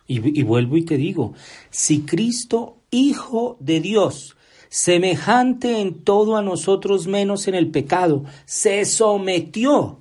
Y, 0.07 0.39
y 0.39 0.43
vuelvo 0.43 0.77
y 0.77 0.85
te 0.85 0.97
digo, 0.97 1.33
si 1.69 2.01
Cristo, 2.01 2.77
Hijo 2.89 3.57
de 3.59 3.81
Dios, 3.81 4.36
semejante 4.69 5.81
en 5.81 6.03
todo 6.03 6.37
a 6.37 6.41
nosotros 6.41 7.07
menos 7.07 7.47
en 7.47 7.55
el 7.55 7.71
pecado, 7.71 8.25
se 8.45 8.85
sometió, 8.85 9.99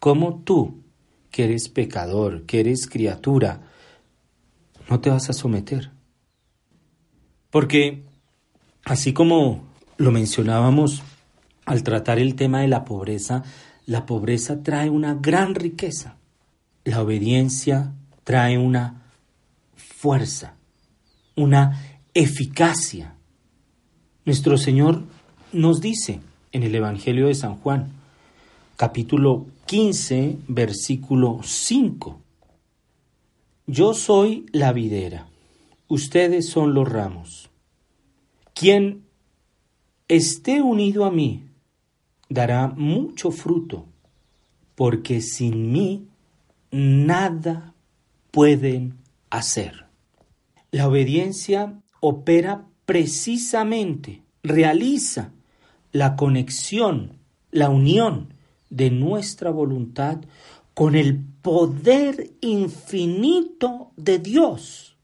como 0.00 0.42
tú, 0.42 0.82
que 1.30 1.44
eres 1.44 1.68
pecador, 1.68 2.44
que 2.46 2.60
eres 2.60 2.86
criatura, 2.86 3.62
no 4.88 5.00
te 5.00 5.10
vas 5.10 5.28
a 5.28 5.32
someter. 5.32 5.90
Porque, 7.50 8.04
así 8.84 9.12
como 9.12 9.64
lo 9.96 10.12
mencionábamos 10.12 11.02
al 11.64 11.82
tratar 11.82 12.18
el 12.18 12.36
tema 12.36 12.60
de 12.60 12.68
la 12.68 12.84
pobreza, 12.84 13.42
la 13.86 14.06
pobreza 14.06 14.62
trae 14.62 14.90
una 14.90 15.14
gran 15.14 15.54
riqueza. 15.54 16.16
La 16.84 17.02
obediencia 17.02 17.92
trae 18.24 18.58
una 18.58 19.10
fuerza, 19.74 20.56
una 21.34 22.00
eficacia. 22.14 23.15
Nuestro 24.26 24.58
Señor 24.58 25.04
nos 25.52 25.80
dice 25.80 26.18
en 26.50 26.64
el 26.64 26.74
Evangelio 26.74 27.28
de 27.28 27.36
San 27.36 27.54
Juan, 27.58 27.92
capítulo 28.74 29.46
15, 29.66 30.38
versículo 30.48 31.42
5, 31.44 32.20
Yo 33.68 33.94
soy 33.94 34.46
la 34.50 34.72
videra, 34.72 35.28
ustedes 35.86 36.48
son 36.48 36.74
los 36.74 36.88
ramos. 36.88 37.50
Quien 38.52 39.04
esté 40.08 40.60
unido 40.60 41.04
a 41.04 41.12
mí 41.12 41.44
dará 42.28 42.66
mucho 42.66 43.30
fruto, 43.30 43.86
porque 44.74 45.20
sin 45.20 45.70
mí 45.70 46.08
nada 46.72 47.74
pueden 48.32 48.98
hacer. 49.30 49.86
La 50.72 50.88
obediencia 50.88 51.80
opera 52.00 52.66
precisamente, 52.86 54.22
realiza 54.46 55.32
la 55.92 56.16
conexión, 56.16 57.18
la 57.50 57.70
unión 57.70 58.34
de 58.70 58.90
nuestra 58.90 59.50
voluntad 59.50 60.18
con 60.74 60.94
el 60.94 61.24
poder 61.42 62.32
infinito 62.40 63.92
de 63.96 64.18
Dios. 64.18 64.96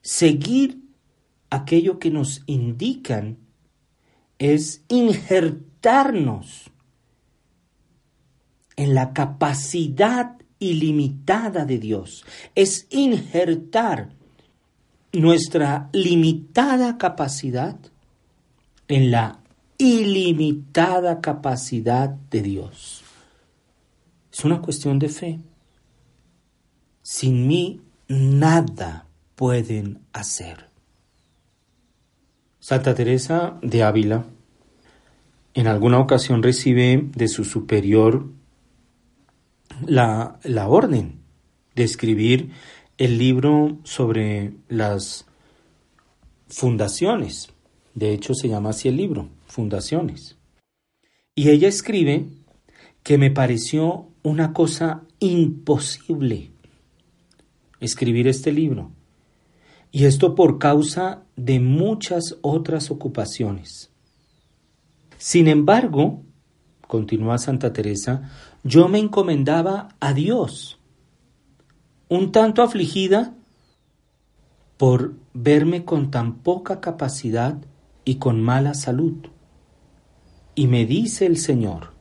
Seguir 0.00 0.80
aquello 1.50 1.98
que 1.98 2.10
nos 2.10 2.42
indican 2.46 3.38
es 4.38 4.84
injertarnos 4.88 6.70
en 8.76 8.94
la 8.94 9.12
capacidad 9.12 10.36
ilimitada 10.58 11.64
de 11.64 11.78
Dios, 11.78 12.24
es 12.54 12.86
injertar 12.90 14.15
nuestra 15.12 15.88
limitada 15.92 16.98
capacidad 16.98 17.76
en 18.88 19.10
la 19.10 19.40
ilimitada 19.78 21.20
capacidad 21.20 22.08
de 22.08 22.42
Dios. 22.42 23.02
Es 24.32 24.44
una 24.44 24.60
cuestión 24.60 24.98
de 24.98 25.08
fe. 25.08 25.40
Sin 27.02 27.46
mí 27.46 27.80
nada 28.08 29.06
pueden 29.34 30.00
hacer. 30.12 30.68
Santa 32.58 32.94
Teresa 32.94 33.58
de 33.62 33.82
Ávila 33.82 34.26
en 35.54 35.66
alguna 35.68 35.98
ocasión 36.00 36.42
recibe 36.42 37.08
de 37.14 37.28
su 37.28 37.44
superior 37.44 38.28
la, 39.86 40.38
la 40.42 40.68
orden 40.68 41.20
de 41.74 41.84
escribir 41.84 42.50
el 42.98 43.18
libro 43.18 43.78
sobre 43.84 44.54
las 44.68 45.26
fundaciones. 46.48 47.50
De 47.94 48.12
hecho, 48.12 48.34
se 48.34 48.48
llama 48.48 48.70
así 48.70 48.88
el 48.88 48.96
libro, 48.96 49.28
Fundaciones. 49.46 50.36
Y 51.34 51.50
ella 51.50 51.68
escribe 51.68 52.26
que 53.02 53.18
me 53.18 53.30
pareció 53.30 54.08
una 54.22 54.52
cosa 54.52 55.04
imposible 55.20 56.50
escribir 57.80 58.28
este 58.28 58.52
libro. 58.52 58.90
Y 59.92 60.04
esto 60.04 60.34
por 60.34 60.58
causa 60.58 61.22
de 61.36 61.60
muchas 61.60 62.36
otras 62.42 62.90
ocupaciones. 62.90 63.90
Sin 65.18 65.48
embargo, 65.48 66.22
continúa 66.86 67.38
Santa 67.38 67.72
Teresa, 67.72 68.30
yo 68.64 68.88
me 68.88 68.98
encomendaba 68.98 69.88
a 70.00 70.12
Dios, 70.12 70.78
un 72.08 72.32
tanto 72.32 72.62
afligida 72.62 73.34
por 74.76 75.14
verme 75.32 75.84
con 75.84 76.10
tan 76.10 76.38
poca 76.38 76.80
capacidad 76.80 77.56
y 78.04 78.16
con 78.16 78.42
mala 78.42 78.74
salud. 78.74 79.28
Y 80.54 80.68
me 80.68 80.86
dice 80.86 81.26
el 81.26 81.38
Señor, 81.38 81.94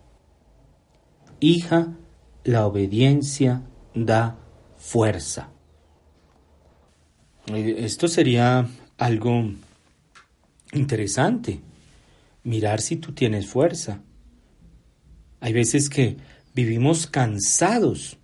hija, 1.39 1.93
la 2.43 2.65
obediencia 2.65 3.63
da 3.93 4.37
fuerza. 4.77 5.49
Esto 7.47 8.07
sería 8.07 8.67
algo 8.97 9.51
interesante, 10.73 11.61
mirar 12.43 12.81
si 12.81 12.97
tú 12.97 13.13
tienes 13.13 13.47
fuerza. 13.47 14.01
Hay 15.39 15.53
veces 15.53 15.89
que 15.89 16.17
vivimos 16.53 17.07
cansados. 17.07 18.17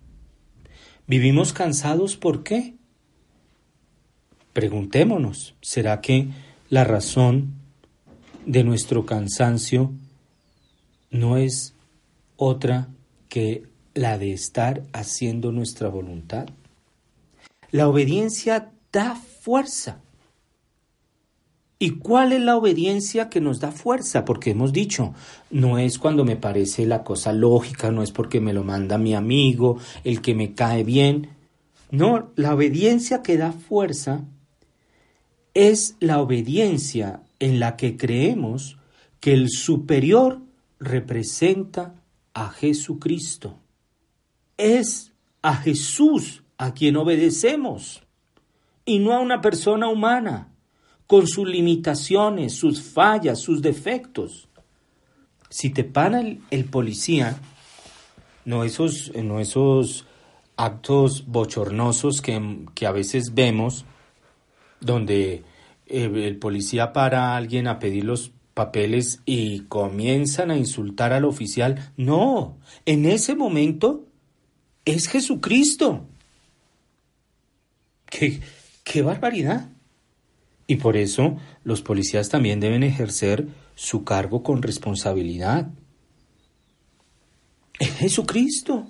¿Vivimos 1.12 1.52
cansados 1.52 2.16
por 2.16 2.42
qué? 2.42 2.74
Preguntémonos, 4.54 5.54
¿será 5.60 6.00
que 6.00 6.28
la 6.70 6.84
razón 6.84 7.52
de 8.46 8.64
nuestro 8.64 9.04
cansancio 9.04 9.92
no 11.10 11.36
es 11.36 11.74
otra 12.36 12.88
que 13.28 13.64
la 13.92 14.16
de 14.16 14.32
estar 14.32 14.84
haciendo 14.94 15.52
nuestra 15.52 15.90
voluntad? 15.90 16.48
La 17.70 17.88
obediencia 17.88 18.72
da 18.90 19.14
fuerza. 19.14 20.00
¿Y 21.82 21.98
cuál 21.98 22.32
es 22.32 22.40
la 22.40 22.56
obediencia 22.56 23.28
que 23.28 23.40
nos 23.40 23.58
da 23.58 23.72
fuerza? 23.72 24.24
Porque 24.24 24.50
hemos 24.50 24.72
dicho, 24.72 25.14
no 25.50 25.78
es 25.78 25.98
cuando 25.98 26.24
me 26.24 26.36
parece 26.36 26.86
la 26.86 27.02
cosa 27.02 27.32
lógica, 27.32 27.90
no 27.90 28.04
es 28.04 28.12
porque 28.12 28.40
me 28.40 28.52
lo 28.52 28.62
manda 28.62 28.98
mi 28.98 29.16
amigo, 29.16 29.78
el 30.04 30.22
que 30.22 30.36
me 30.36 30.54
cae 30.54 30.84
bien. 30.84 31.30
No, 31.90 32.30
la 32.36 32.54
obediencia 32.54 33.20
que 33.22 33.36
da 33.36 33.50
fuerza 33.50 34.22
es 35.54 35.96
la 35.98 36.20
obediencia 36.20 37.22
en 37.40 37.58
la 37.58 37.74
que 37.74 37.96
creemos 37.96 38.78
que 39.18 39.32
el 39.32 39.50
superior 39.50 40.38
representa 40.78 41.96
a 42.32 42.50
Jesucristo. 42.50 43.58
Es 44.56 45.10
a 45.42 45.56
Jesús 45.56 46.44
a 46.58 46.74
quien 46.74 46.96
obedecemos 46.96 48.04
y 48.84 49.00
no 49.00 49.14
a 49.14 49.18
una 49.18 49.40
persona 49.40 49.88
humana, 49.88 50.51
con 51.12 51.28
sus 51.28 51.46
limitaciones, 51.46 52.54
sus 52.54 52.80
fallas, 52.80 53.38
sus 53.38 53.60
defectos. 53.60 54.48
Si 55.50 55.68
te 55.68 55.84
para 55.84 56.22
el, 56.22 56.64
policía 56.70 57.38
no 58.46 58.64
esos, 58.64 59.12
no 59.14 59.38
esos 59.38 60.06
actos 60.56 61.26
bochornosos 61.26 62.22
que, 62.22 62.64
que 62.74 62.86
a 62.86 62.92
veces 62.92 63.34
vemos, 63.34 63.84
donde 64.80 65.44
el 65.84 66.38
policía 66.38 66.94
para 66.94 67.34
a 67.34 67.36
alguien 67.36 67.68
a 67.68 67.78
pedir 67.78 68.04
los 68.04 68.32
papeles 68.54 69.20
y 69.26 69.64
comienzan 69.64 70.50
a 70.50 70.56
insultar 70.56 71.12
al 71.12 71.26
oficial. 71.26 71.92
No, 71.98 72.56
en 72.86 73.04
ese 73.04 73.34
momento 73.34 74.06
es 74.86 75.08
Jesucristo. 75.08 76.06
¡Qué, 78.06 78.40
qué 78.82 79.02
barbaridad! 79.02 79.72
Y 80.66 80.76
por 80.76 80.96
eso 80.96 81.36
los 81.64 81.82
policías 81.82 82.28
también 82.28 82.60
deben 82.60 82.82
ejercer 82.82 83.46
su 83.74 84.04
cargo 84.04 84.42
con 84.42 84.62
responsabilidad. 84.62 85.68
Es 87.78 87.90
Jesucristo. 87.96 88.86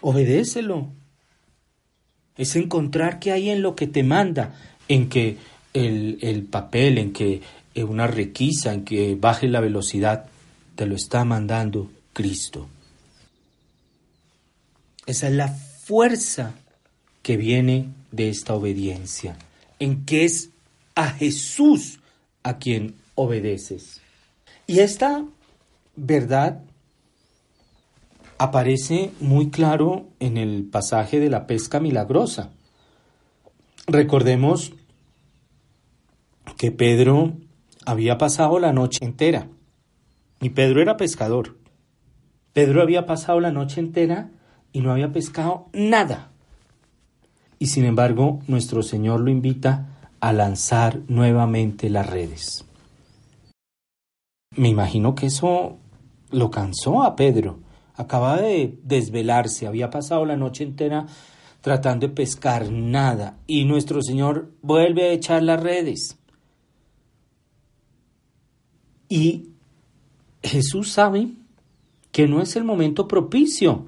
Obedécelo. 0.00 0.92
Es 2.36 2.54
encontrar 2.54 3.18
qué 3.18 3.32
hay 3.32 3.50
en 3.50 3.62
lo 3.62 3.74
que 3.74 3.86
te 3.86 4.02
manda, 4.02 4.54
en 4.88 5.08
que 5.08 5.36
el, 5.72 6.18
el 6.20 6.44
papel, 6.44 6.98
en 6.98 7.12
que 7.12 7.42
eh, 7.74 7.84
una 7.84 8.06
requisa, 8.06 8.72
en 8.72 8.84
que 8.84 9.16
baje 9.16 9.48
la 9.48 9.60
velocidad, 9.60 10.26
te 10.74 10.86
lo 10.86 10.94
está 10.94 11.24
mandando 11.24 11.90
Cristo. 12.12 12.68
Esa 15.06 15.28
es 15.28 15.34
la 15.34 15.48
fuerza 15.48 16.54
que 17.22 17.36
viene 17.36 17.88
de 18.12 18.28
esta 18.28 18.54
obediencia, 18.54 19.36
en 19.78 20.04
que 20.04 20.24
es 20.24 20.50
a 20.94 21.10
Jesús 21.10 22.00
a 22.42 22.58
quien 22.58 22.96
obedeces. 23.14 24.00
Y 24.66 24.80
esta 24.80 25.24
verdad 25.96 26.62
aparece 28.38 29.10
muy 29.20 29.50
claro 29.50 30.06
en 30.20 30.36
el 30.36 30.64
pasaje 30.64 31.18
de 31.20 31.30
la 31.30 31.46
pesca 31.46 31.80
milagrosa. 31.80 32.50
Recordemos 33.86 34.72
que 36.56 36.70
Pedro 36.70 37.34
había 37.84 38.18
pasado 38.18 38.58
la 38.58 38.72
noche 38.72 39.04
entera 39.04 39.48
y 40.40 40.50
Pedro 40.50 40.80
era 40.82 40.96
pescador. 40.96 41.56
Pedro 42.52 42.82
había 42.82 43.06
pasado 43.06 43.40
la 43.40 43.50
noche 43.50 43.80
entera 43.80 44.30
y 44.72 44.80
no 44.80 44.92
había 44.92 45.12
pescado 45.12 45.68
nada. 45.72 46.30
Y 47.58 47.66
sin 47.66 47.84
embargo, 47.84 48.40
nuestro 48.46 48.82
Señor 48.82 49.20
lo 49.20 49.30
invita 49.30 50.10
a 50.20 50.32
lanzar 50.32 51.00
nuevamente 51.08 51.90
las 51.90 52.08
redes. 52.08 52.64
Me 54.56 54.68
imagino 54.68 55.14
que 55.14 55.26
eso 55.26 55.78
lo 56.30 56.50
cansó 56.50 57.02
a 57.02 57.16
Pedro 57.16 57.60
Acababa 57.98 58.40
de 58.40 58.78
desvelarse, 58.84 59.66
había 59.66 59.90
pasado 59.90 60.24
la 60.24 60.36
noche 60.36 60.62
entera 60.62 61.04
tratando 61.60 62.06
de 62.06 62.14
pescar 62.14 62.70
nada 62.70 63.40
y 63.48 63.64
nuestro 63.64 64.02
Señor 64.02 64.52
vuelve 64.62 65.08
a 65.08 65.12
echar 65.12 65.42
las 65.42 65.60
redes. 65.60 66.16
Y 69.08 69.48
Jesús 70.44 70.92
sabe 70.92 71.30
que 72.12 72.28
no 72.28 72.40
es 72.40 72.54
el 72.54 72.62
momento 72.62 73.08
propicio. 73.08 73.86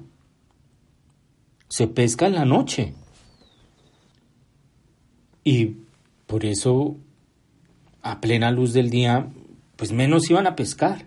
Se 1.69 1.87
pesca 1.87 2.27
en 2.27 2.33
la 2.33 2.43
noche. 2.43 2.93
Y 5.43 5.77
por 6.27 6.45
eso, 6.45 6.95
a 8.01 8.21
plena 8.21 8.51
luz 8.51 8.73
del 8.73 8.89
día, 8.89 9.27
pues 9.75 9.91
menos 9.91 10.29
iban 10.29 10.47
a 10.47 10.55
pescar. 10.55 11.05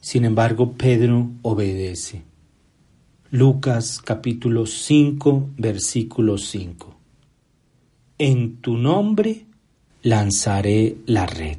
Sin 0.00 0.24
embargo, 0.24 0.72
Pedro 0.72 1.30
obedece. 1.42 2.22
Lucas 3.30 4.00
capítulo 4.04 4.66
5, 4.66 5.50
versículo 5.56 6.38
5. 6.38 6.94
En 8.18 8.56
tu 8.58 8.76
nombre 8.76 9.46
lanzaré 10.02 10.98
la 11.06 11.26
red. 11.26 11.58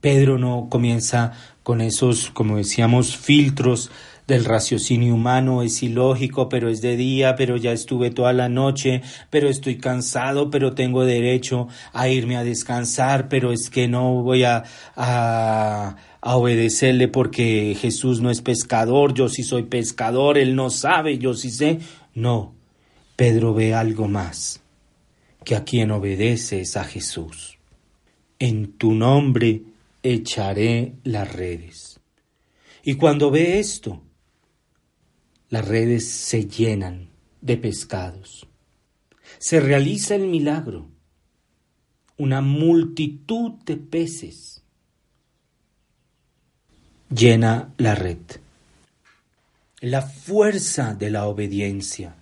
Pedro 0.00 0.38
no 0.38 0.68
comienza 0.70 1.32
con 1.62 1.80
esos, 1.80 2.30
como 2.30 2.58
decíamos, 2.58 3.16
filtros 3.16 3.90
del 4.26 4.44
raciocinio 4.44 5.14
humano, 5.14 5.62
es 5.62 5.82
ilógico, 5.82 6.48
pero 6.48 6.68
es 6.68 6.80
de 6.80 6.96
día, 6.96 7.36
pero 7.36 7.56
ya 7.56 7.72
estuve 7.72 8.10
toda 8.10 8.32
la 8.32 8.48
noche, 8.48 9.02
pero 9.30 9.48
estoy 9.48 9.78
cansado, 9.78 10.50
pero 10.50 10.74
tengo 10.74 11.04
derecho 11.04 11.68
a 11.92 12.08
irme 12.08 12.36
a 12.36 12.44
descansar, 12.44 13.28
pero 13.28 13.52
es 13.52 13.70
que 13.70 13.86
no 13.86 14.22
voy 14.22 14.42
a, 14.42 14.64
a, 14.96 15.96
obedecerle 16.22 17.06
porque 17.06 17.76
Jesús 17.80 18.20
no 18.20 18.30
es 18.30 18.42
pescador, 18.42 19.14
yo 19.14 19.28
sí 19.28 19.44
soy 19.44 19.62
pescador, 19.62 20.38
él 20.38 20.56
no 20.56 20.70
sabe, 20.70 21.18
yo 21.18 21.34
sí 21.34 21.50
sé. 21.50 21.78
No, 22.14 22.52
Pedro 23.14 23.54
ve 23.54 23.74
algo 23.74 24.08
más, 24.08 24.60
que 25.44 25.54
a 25.54 25.62
quien 25.62 25.92
obedece 25.92 26.62
es 26.62 26.76
a 26.76 26.82
Jesús. 26.82 27.58
En 28.40 28.72
tu 28.72 28.92
nombre 28.92 29.62
echaré 30.02 30.94
las 31.04 31.32
redes. 31.32 32.00
Y 32.82 32.94
cuando 32.94 33.30
ve 33.30 33.60
esto, 33.60 34.02
las 35.48 35.66
redes 35.66 36.08
se 36.08 36.46
llenan 36.46 37.08
de 37.40 37.56
pescados. 37.56 38.46
Se 39.38 39.60
realiza 39.60 40.14
el 40.14 40.26
milagro. 40.26 40.88
Una 42.18 42.40
multitud 42.40 43.52
de 43.64 43.76
peces 43.76 44.62
llena 47.10 47.72
la 47.76 47.94
red. 47.94 48.18
La 49.80 50.02
fuerza 50.02 50.94
de 50.94 51.10
la 51.10 51.26
obediencia. 51.26 52.16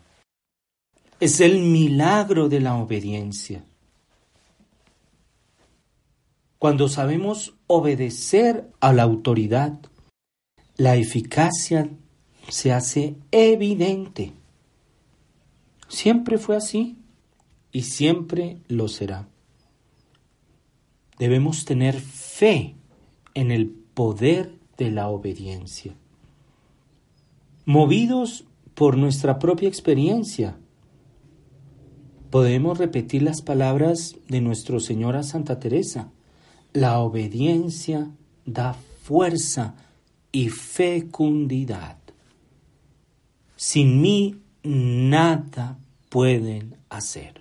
Es 1.21 1.41
el 1.41 1.61
milagro 1.61 2.49
de 2.49 2.61
la 2.61 2.75
obediencia. 2.77 3.65
Cuando 6.59 6.89
sabemos 6.89 7.55
obedecer 7.67 8.71
a 8.81 8.93
la 8.93 9.05
autoridad, 9.05 9.79
la 10.77 10.97
eficacia 10.97 11.89
se 12.49 12.73
hace 12.73 13.17
evidente. 13.31 14.33
Siempre 15.89 16.39
fue 16.39 16.57
así 16.57 16.97
y 17.73 17.83
siempre 17.83 18.59
lo 18.69 18.89
será. 18.89 19.29
Debemos 21.19 21.65
tener 21.65 22.01
fe 22.01 22.75
en 23.35 23.51
el 23.51 23.69
poder 23.69 24.59
de 24.77 24.91
la 24.91 25.09
obediencia. 25.09 25.95
Movidos 27.65 28.45
por 28.75 28.97
nuestra 28.97 29.39
propia 29.39 29.69
experiencia, 29.69 30.57
podemos 32.31 32.79
repetir 32.79 33.23
las 33.23 33.43
palabras 33.43 34.17
de 34.29 34.41
nuestro 34.41 34.81
Señora 34.81 35.23
Santa 35.23 35.61
Teresa. 35.61 36.11
La 36.73 36.99
obediencia 36.99 38.11
da 38.45 38.75
fuerza 39.03 39.77
y 40.33 40.49
fecundidad. 40.49 42.04
Sin 43.65 44.03
mí 44.03 44.43
nada 44.63 45.79
pueden 46.11 46.77
hacer. 46.91 47.41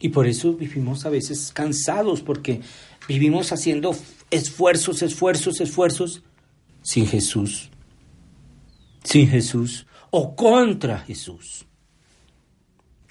Y 0.00 0.08
por 0.08 0.26
eso 0.26 0.54
vivimos 0.54 1.06
a 1.06 1.10
veces 1.10 1.52
cansados, 1.52 2.22
porque 2.22 2.60
vivimos 3.06 3.52
haciendo 3.52 3.94
esfuerzos, 4.32 5.02
esfuerzos, 5.02 5.60
esfuerzos, 5.60 6.24
sin 6.82 7.06
Jesús. 7.06 7.70
Sin 9.04 9.28
Jesús 9.28 9.86
o 10.10 10.34
contra 10.34 10.98
Jesús. 10.98 11.64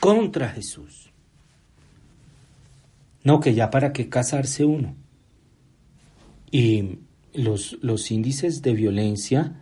Contra 0.02 0.50
Jesús. 0.50 1.14
No, 3.24 3.40
que 3.40 3.54
ya 3.54 3.70
para 3.70 3.94
qué 3.94 4.10
casarse 4.10 4.66
uno. 4.66 4.98
Y 6.52 7.00
los, 7.34 7.78
los 7.82 8.12
índices 8.12 8.62
de 8.62 8.74
violencia 8.74 9.62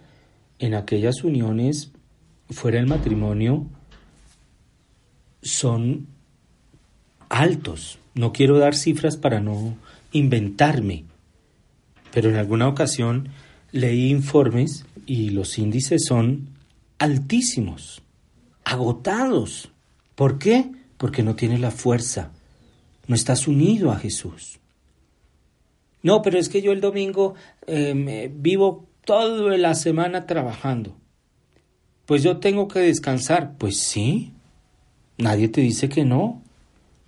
en 0.60 0.74
aquellas 0.74 1.24
uniones 1.24 1.92
fuera 2.50 2.78
del 2.78 2.88
matrimonio 2.88 3.66
son 5.42 6.08
altos. 7.30 8.00
No 8.14 8.34
quiero 8.34 8.60
dar 8.60 8.76
cifras 8.76 9.18
para 9.18 9.40
no 9.40 9.78
inventarme, 10.12 11.06
pero 12.12 12.30
en 12.30 12.36
alguna 12.36 12.68
ocasión 12.68 13.30
leí 13.72 14.10
informes 14.10 14.86
y 15.06 15.30
los 15.30 15.58
índices 15.58 16.04
son 16.06 16.50
altísimos, 16.98 18.02
agotados. 18.66 19.72
¿Por 20.16 20.40
qué? 20.40 20.70
Porque 20.98 21.24
no 21.24 21.36
tienes 21.36 21.62
la 21.62 21.72
fuerza, 21.72 22.32
no 23.08 23.16
estás 23.16 23.48
unido 23.48 23.92
a 23.92 24.00
Jesús. 24.00 24.60
No, 26.02 26.22
pero 26.22 26.40
es 26.40 26.50
que 26.50 26.62
yo 26.62 26.72
el 26.72 26.82
domingo 26.82 27.36
eh, 27.68 28.32
vivo 28.34 28.89
toda 29.10 29.58
la 29.58 29.74
semana 29.74 30.28
trabajando. 30.28 30.96
Pues 32.06 32.22
yo 32.22 32.38
tengo 32.38 32.68
que 32.68 32.80
descansar. 32.80 33.56
Pues 33.58 33.80
sí, 33.80 34.34
nadie 35.18 35.50
te 35.50 35.62
dice 35.62 35.90
que 35.90 36.06
no. 36.06 36.44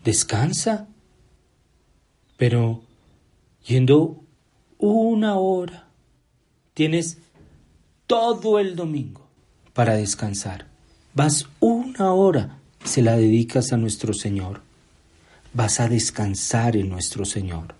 Descansa. 0.04 0.88
Pero 2.38 2.82
yendo 3.64 4.24
una 4.80 5.36
hora 5.36 5.92
Tienes 6.74 7.18
todo 8.08 8.60
el 8.60 8.76
domingo 8.76 9.28
para 9.74 9.96
descansar. 9.96 10.68
Vas 11.14 11.48
una 11.60 12.14
hora, 12.14 12.58
se 12.86 13.02
la 13.02 13.18
dedicas 13.18 13.74
a 13.74 13.78
nuestro 13.78 14.14
Señor. 14.14 14.62
Vas 15.54 15.80
a 15.82 15.90
descansar 15.90 16.78
en 16.78 16.90
nuestro 16.90 17.26
Señor. 17.26 17.76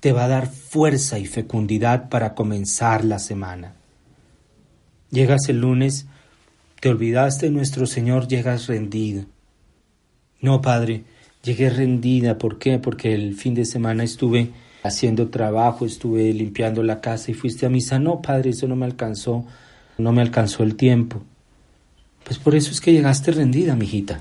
Te 0.00 0.12
va 0.12 0.24
a 0.24 0.28
dar 0.28 0.46
fuerza 0.46 1.18
y 1.18 1.26
fecundidad 1.26 2.08
para 2.08 2.34
comenzar 2.34 3.04
la 3.04 3.18
semana. 3.18 3.74
Llegas 5.10 5.48
el 5.48 5.60
lunes, 5.60 6.06
te 6.80 6.88
olvidaste 6.88 7.46
de 7.46 7.52
nuestro 7.52 7.86
Señor, 7.86 8.28
llegas 8.28 8.66
rendido. 8.66 9.24
No, 10.40 10.60
Padre, 10.60 11.02
llegué 11.42 11.70
rendida. 11.70 12.38
¿Por 12.38 12.58
qué? 12.58 12.78
Porque 12.78 13.14
el 13.14 13.34
fin 13.34 13.54
de 13.54 13.64
semana 13.64 14.04
estuve 14.04 14.52
haciendo 14.84 15.28
trabajo, 15.28 15.84
estuve 15.84 16.32
limpiando 16.32 16.82
la 16.82 17.00
casa 17.00 17.32
y 17.32 17.34
fuiste 17.34 17.66
a 17.66 17.70
misa. 17.70 17.98
No, 17.98 18.22
Padre, 18.22 18.50
eso 18.50 18.68
no 18.68 18.76
me 18.76 18.86
alcanzó, 18.86 19.44
no 19.96 20.12
me 20.12 20.22
alcanzó 20.22 20.62
el 20.62 20.76
tiempo. 20.76 21.22
Pues 22.22 22.38
por 22.38 22.54
eso 22.54 22.70
es 22.70 22.80
que 22.80 22.92
llegaste 22.92 23.32
rendida, 23.32 23.74
mijita. 23.74 24.20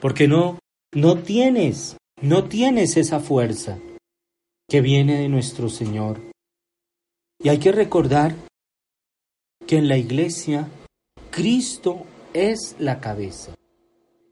Porque 0.00 0.28
no, 0.28 0.58
no 0.92 1.18
tienes, 1.18 1.96
no 2.20 2.44
tienes 2.44 2.96
esa 2.96 3.20
fuerza 3.20 3.78
que 4.72 4.80
viene 4.80 5.18
de 5.18 5.28
nuestro 5.28 5.68
Señor. 5.68 6.18
Y 7.38 7.50
hay 7.50 7.58
que 7.58 7.72
recordar 7.72 8.34
que 9.66 9.76
en 9.76 9.86
la 9.86 9.98
iglesia 9.98 10.66
Cristo 11.30 12.06
es 12.32 12.74
la 12.78 12.98
cabeza 12.98 13.54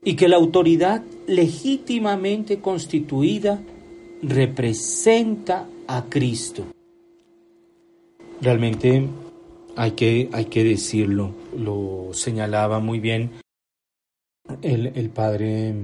y 0.02 0.16
que 0.16 0.28
la 0.28 0.36
autoridad 0.36 1.02
legítimamente 1.26 2.58
constituida 2.58 3.60
representa 4.22 5.68
a 5.86 6.06
Cristo. 6.08 6.64
Realmente 8.40 9.08
hay 9.76 9.90
que, 9.90 10.30
hay 10.32 10.46
que 10.46 10.64
decirlo, 10.64 11.34
lo 11.54 12.14
señalaba 12.14 12.80
muy 12.80 12.98
bien 12.98 13.32
el, 14.62 15.10
padre 15.10 15.74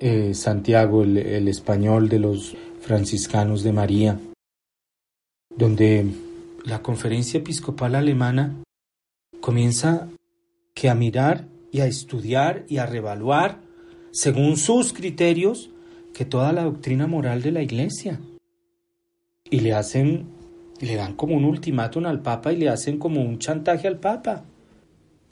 eh, 0.00 0.34
Santiago, 0.34 1.02
el, 1.02 1.16
el 1.16 1.48
español 1.48 2.10
de 2.10 2.18
los 2.18 2.54
franciscanos 2.82 3.62
de 3.62 3.72
María, 3.72 4.18
donde 5.56 6.06
la 6.64 6.82
conferencia 6.82 7.38
episcopal 7.38 7.94
alemana 7.94 8.56
comienza 9.40 10.08
que 10.74 10.88
a 10.88 10.94
mirar 10.94 11.46
y 11.70 11.80
a 11.80 11.86
estudiar 11.86 12.64
y 12.68 12.78
a 12.78 12.86
revaluar 12.86 13.58
según 14.10 14.56
sus 14.56 14.92
criterios 14.92 15.70
que 16.12 16.24
toda 16.24 16.52
la 16.52 16.64
doctrina 16.64 17.06
moral 17.06 17.40
de 17.42 17.52
la 17.52 17.62
Iglesia. 17.62 18.20
Y 19.48 19.60
le 19.60 19.74
hacen, 19.74 20.26
le 20.80 20.96
dan 20.96 21.14
como 21.14 21.36
un 21.36 21.44
ultimátum 21.44 22.06
al 22.06 22.20
Papa 22.20 22.52
y 22.52 22.56
le 22.56 22.68
hacen 22.68 22.98
como 22.98 23.22
un 23.22 23.38
chantaje 23.38 23.86
al 23.88 23.98
Papa. 23.98 24.44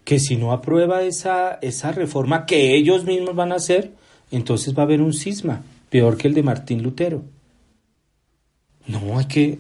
Que 0.05 0.19
si 0.19 0.37
no 0.37 0.53
aprueba 0.53 1.03
esa, 1.03 1.59
esa 1.63 1.93
reforma 1.93 2.47
que 2.47 2.75
ellos 2.75 3.05
mismos 3.05 3.35
van 3.35 3.53
a 3.53 3.57
hacer, 3.57 3.93
entonces 4.31 4.77
va 4.77 4.83
a 4.83 4.87
haber 4.87 5.03
un 5.03 5.13
cisma, 5.13 5.63
peor 5.91 6.17
que 6.17 6.29
el 6.29 6.35
de 6.35 6.43
Martín 6.43 6.83
Lutero. 6.83 7.23
No, 8.91 9.19
hay 9.19 9.27
que, 9.27 9.59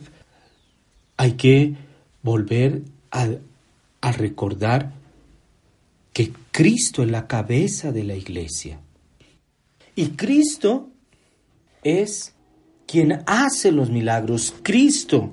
hay 1.16 1.32
que 1.32 1.74
volver 2.22 2.82
a, 3.10 3.28
a 4.00 4.12
recordar 4.12 4.92
que 6.12 6.32
Cristo 6.50 7.02
es 7.02 7.10
la 7.10 7.26
cabeza 7.26 7.92
de 7.92 8.04
la 8.04 8.16
iglesia. 8.16 8.80
Y 9.94 10.10
Cristo 10.10 10.90
es 11.82 12.34
quien 12.86 13.22
hace 13.26 13.72
los 13.72 13.90
milagros. 13.90 14.54
Cristo 14.62 15.30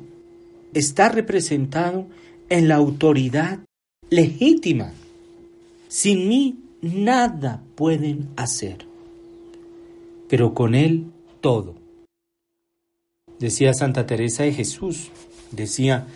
está 0.73 1.09
representado 1.09 2.07
en 2.49 2.67
la 2.67 2.75
autoridad 2.75 3.59
legítima. 4.09 4.93
Sin 5.87 6.27
mí 6.27 6.59
nada 6.81 7.63
pueden 7.75 8.29
hacer, 8.35 8.85
pero 10.29 10.53
con 10.53 10.75
Él 10.75 11.05
todo. 11.41 11.86
Decía 13.39 13.73
Santa 13.73 14.07
Teresa 14.07 14.43
de 14.43 14.53
Jesús, 14.53 15.11
decía, 15.51 16.07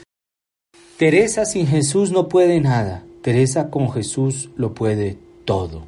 Teresa 0.97 1.45
sin 1.45 1.67
Jesús 1.67 2.11
no 2.11 2.27
puede 2.27 2.59
nada, 2.61 3.03
Teresa 3.21 3.69
con 3.69 3.91
Jesús 3.91 4.49
lo 4.55 4.73
puede 4.73 5.17
todo. 5.45 5.83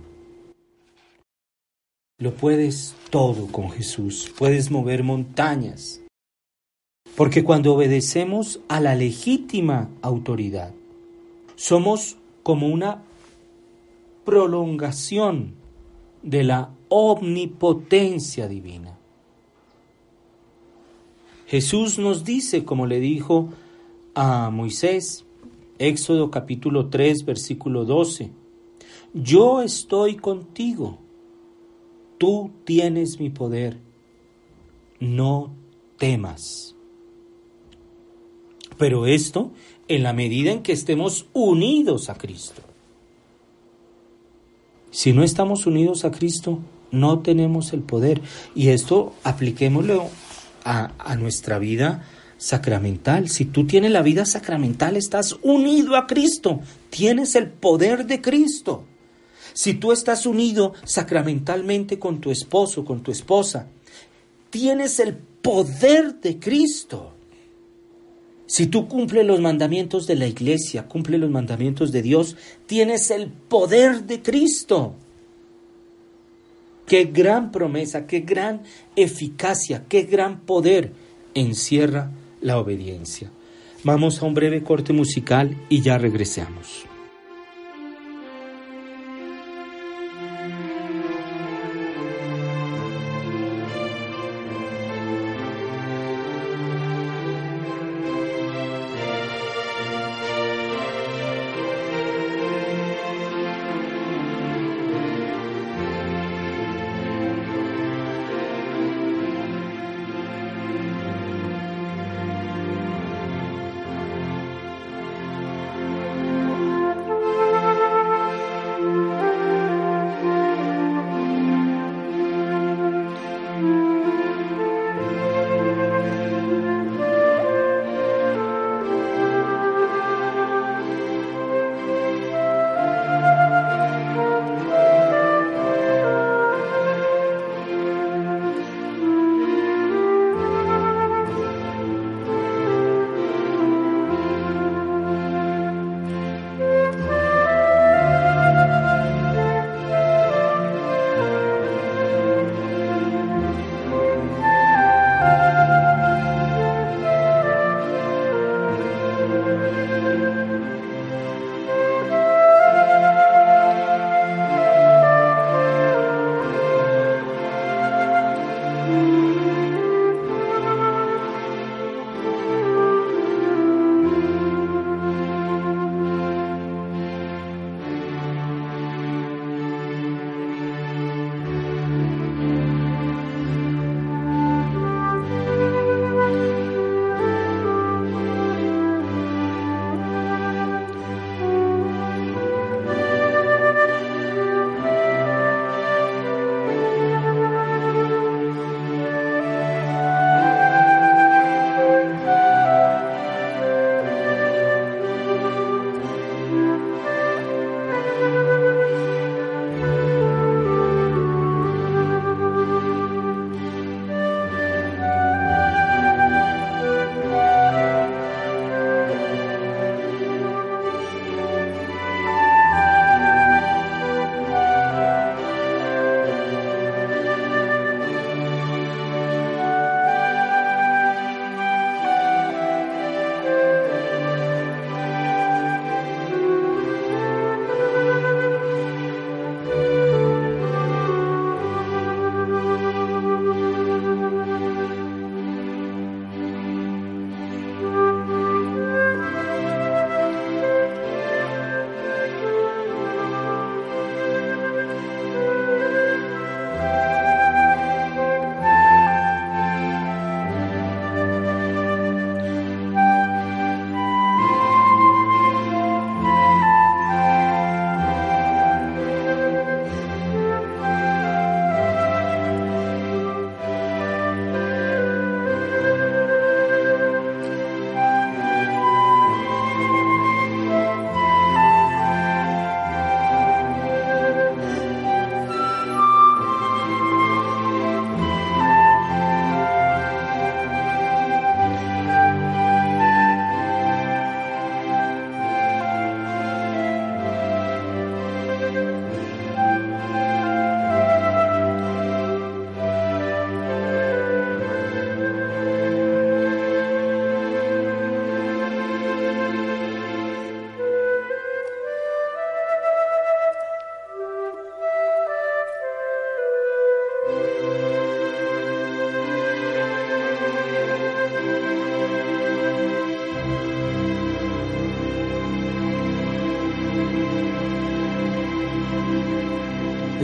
Lo 2.20 2.36
puedes 2.36 2.96
todo 3.10 3.48
con 3.48 3.72
Jesús, 3.72 4.32
puedes 4.38 4.70
mover 4.70 5.04
montañas. 5.04 6.02
Porque 7.16 7.44
cuando 7.44 7.74
obedecemos 7.74 8.60
a 8.68 8.80
la 8.80 8.96
legítima 8.96 9.90
autoridad, 10.02 10.74
somos 11.56 12.18
como 12.44 12.68
una 12.68 13.04
prolongación 14.24 15.56
de 16.22 16.44
la 16.44 16.70
omnipotencia 16.90 18.48
divina. 18.48 18.98
Jesús 21.54 22.00
nos 22.00 22.24
dice, 22.24 22.66
como 22.66 22.88
le 22.88 23.00
dijo 23.00 23.50
a 24.16 24.50
Moisés, 24.50 25.24
Éxodo 25.78 26.32
capítulo 26.32 26.90
3, 26.90 27.26
versículo 27.26 27.86
12, 27.86 28.32
Yo 29.14 29.62
estoy 29.62 30.16
contigo 30.16 30.98
Tú 32.18 32.50
tienes 32.66 33.20
mi 33.20 33.30
poder, 33.30 33.78
no 35.00 35.54
temas. 36.00 36.74
Pero 38.80 39.06
esto 39.06 39.52
en 39.88 40.02
la 40.02 40.14
medida 40.14 40.52
en 40.52 40.64
que 40.64 40.72
estemos 40.72 41.28
unidos 41.34 42.10
a 42.10 42.16
Cristo. 42.16 42.64
Si 44.90 45.14
no 45.14 45.22
estamos 45.22 45.68
unidos 45.68 46.04
a 46.04 46.10
Cristo, 46.10 46.58
no 46.90 47.20
tenemos 47.20 47.74
el 47.74 47.82
poder. 47.82 48.24
Y 48.56 48.70
esto 48.70 49.14
apliquémoslo 49.24 50.10
a, 50.64 51.16
nuestra 51.16 51.60
vida 51.60 52.04
sacramental. 52.38 53.30
Si 53.30 53.46
tú 53.46 53.66
tienes 53.66 53.92
la 53.92 54.02
vida 54.02 54.26
sacramental, 54.26 54.98
estás 54.98 55.38
unido 55.42 55.96
a 55.96 56.08
Cristo, 56.08 56.62
tienes 56.90 57.36
el 57.36 57.48
poder 57.50 58.06
de 58.06 58.22
Cristo. 58.22 58.86
Si 59.54 59.74
tú 59.76 59.92
estás 59.92 60.26
unido 60.26 60.74
sacramentalmente 60.84 62.00
con 62.00 62.20
tu 62.20 62.32
esposo, 62.32 62.86
con 62.86 63.04
tu 63.04 63.12
esposa, 63.12 63.68
tienes 64.50 65.00
el 65.00 65.16
poder 65.16 66.16
de 66.22 66.40
Cristo. 66.40 67.14
Si 68.46 68.68
tú 68.68 68.88
cumples 68.88 69.26
los 69.26 69.40
mandamientos 69.40 70.06
de 70.06 70.16
la 70.16 70.28
iglesia, 70.28 70.88
cumples 70.88 71.20
los 71.20 71.30
mandamientos 71.30 71.92
de 71.92 72.02
Dios, 72.02 72.36
tienes 72.66 73.10
el 73.10 73.30
poder 73.30 74.04
de 74.04 74.22
Cristo. 74.22 74.96
Qué 76.88 77.06
gran 77.06 77.52
promesa, 77.52 78.06
qué 78.06 78.22
gran 78.22 78.62
eficacia, 78.96 79.86
qué 79.88 80.04
gran 80.04 80.42
poder 80.42 80.92
encierra 81.34 82.12
la 82.42 82.58
obediencia. 82.58 83.32
Vamos 83.84 84.22
a 84.22 84.26
un 84.26 84.34
breve 84.34 84.64
corte 84.64 84.94
musical 84.94 85.58
y 85.70 85.82
ya 85.82 85.98
regresamos. 85.98 86.86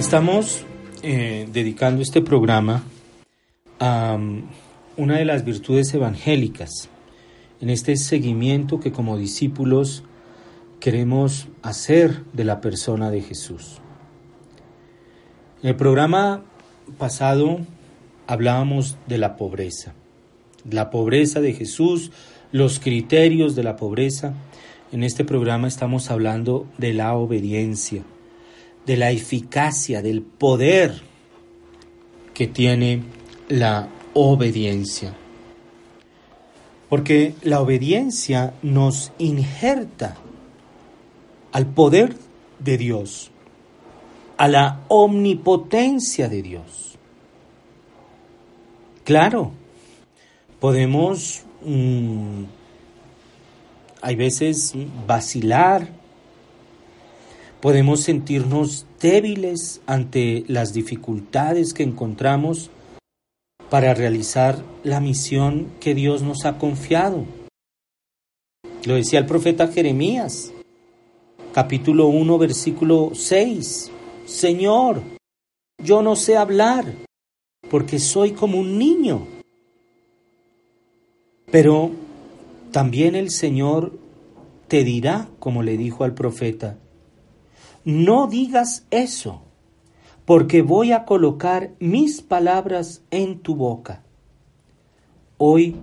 Estamos 0.09 0.65
eh, 1.03 1.47
dedicando 1.53 2.01
este 2.01 2.23
programa 2.23 2.81
a 3.77 4.15
um, 4.15 4.41
una 4.97 5.17
de 5.17 5.23
las 5.23 5.45
virtudes 5.45 5.93
evangélicas, 5.93 6.89
en 7.61 7.69
este 7.69 7.95
seguimiento 7.95 8.79
que 8.79 8.91
como 8.91 9.19
discípulos 9.19 10.03
queremos 10.79 11.47
hacer 11.61 12.23
de 12.33 12.43
la 12.43 12.59
persona 12.59 13.11
de 13.11 13.21
Jesús. 13.21 13.81
En 15.61 15.69
el 15.69 15.75
programa 15.75 16.41
pasado 16.97 17.59
hablábamos 18.25 18.97
de 19.05 19.19
la 19.19 19.37
pobreza, 19.37 19.93
la 20.67 20.89
pobreza 20.89 21.39
de 21.39 21.53
Jesús, 21.53 22.11
los 22.51 22.79
criterios 22.79 23.55
de 23.55 23.61
la 23.61 23.75
pobreza. 23.75 24.33
En 24.91 25.03
este 25.03 25.23
programa 25.23 25.67
estamos 25.67 26.09
hablando 26.09 26.65
de 26.79 26.93
la 26.93 27.13
obediencia, 27.13 28.01
de 28.85 28.97
la 28.97 29.11
eficacia, 29.11 30.01
del 30.01 30.21
poder 30.21 31.01
que 32.33 32.47
tiene 32.47 33.03
la 33.47 33.89
obediencia. 34.13 35.15
Porque 36.89 37.35
la 37.43 37.61
obediencia 37.61 38.53
nos 38.63 39.11
injerta 39.19 40.15
al 41.51 41.67
poder 41.67 42.15
de 42.59 42.77
Dios, 42.77 43.31
a 44.37 44.47
la 44.47 44.81
omnipotencia 44.87 46.29
de 46.29 46.41
Dios. 46.41 46.97
Claro, 49.03 49.51
podemos, 50.59 51.43
mm, 51.63 52.43
hay 54.01 54.15
veces, 54.15 54.73
vacilar, 55.07 55.98
podemos 57.61 58.01
sentirnos 58.01 58.85
débiles 59.01 59.81
ante 59.85 60.43
las 60.47 60.73
dificultades 60.73 61.73
que 61.73 61.83
encontramos 61.83 62.69
para 63.69 63.93
realizar 63.93 64.63
la 64.83 64.99
misión 64.99 65.67
que 65.79 65.93
Dios 65.93 66.23
nos 66.23 66.45
ha 66.45 66.57
confiado. 66.57 67.25
Lo 68.85 68.95
decía 68.95 69.19
el 69.19 69.25
profeta 69.25 69.67
Jeremías, 69.67 70.51
capítulo 71.53 72.07
1, 72.07 72.37
versículo 72.37 73.11
6. 73.13 73.91
Señor, 74.25 75.01
yo 75.83 76.01
no 76.01 76.15
sé 76.15 76.37
hablar, 76.37 76.85
porque 77.69 77.99
soy 77.99 78.31
como 78.31 78.59
un 78.59 78.79
niño. 78.79 79.27
Pero 81.51 81.91
también 82.71 83.15
el 83.15 83.31
Señor 83.31 83.91
te 84.67 84.83
dirá, 84.83 85.27
como 85.39 85.61
le 85.61 85.77
dijo 85.77 86.03
al 86.03 86.13
profeta, 86.13 86.77
no 87.83 88.27
digas 88.27 88.85
eso, 88.91 89.41
porque 90.25 90.61
voy 90.61 90.91
a 90.91 91.05
colocar 91.05 91.71
mis 91.79 92.21
palabras 92.21 93.03
en 93.11 93.39
tu 93.39 93.55
boca. 93.55 94.03
Hoy 95.37 95.77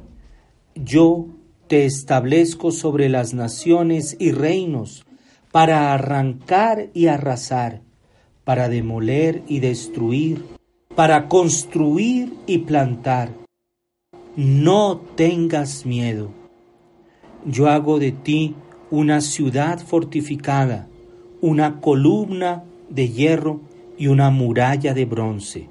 yo 0.74 1.26
te 1.66 1.84
establezco 1.84 2.70
sobre 2.70 3.08
las 3.08 3.34
naciones 3.34 4.16
y 4.18 4.32
reinos 4.32 5.04
para 5.50 5.92
arrancar 5.94 6.90
y 6.92 7.06
arrasar, 7.06 7.80
para 8.44 8.68
demoler 8.68 9.42
y 9.48 9.60
destruir, 9.60 10.44
para 10.94 11.28
construir 11.28 12.34
y 12.46 12.58
plantar. 12.58 13.30
No 14.36 15.00
tengas 15.16 15.86
miedo. 15.86 16.30
Yo 17.46 17.68
hago 17.68 17.98
de 17.98 18.12
ti 18.12 18.54
una 18.90 19.20
ciudad 19.20 19.78
fortificada, 19.78 20.88
una 21.46 21.80
columna 21.80 22.64
de 22.90 23.08
hierro 23.08 23.60
y 23.96 24.08
una 24.08 24.30
muralla 24.30 24.94
de 24.94 25.04
bronce. 25.04 25.68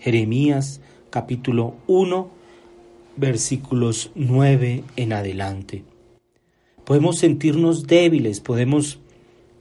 Jeremías 0.00 0.80
capítulo 1.10 1.76
1 1.86 2.28
versículos 3.16 4.10
9 4.16 4.82
en 4.96 5.12
adelante. 5.12 5.84
Podemos 6.84 7.18
sentirnos 7.18 7.86
débiles, 7.86 8.40
podemos 8.40 8.98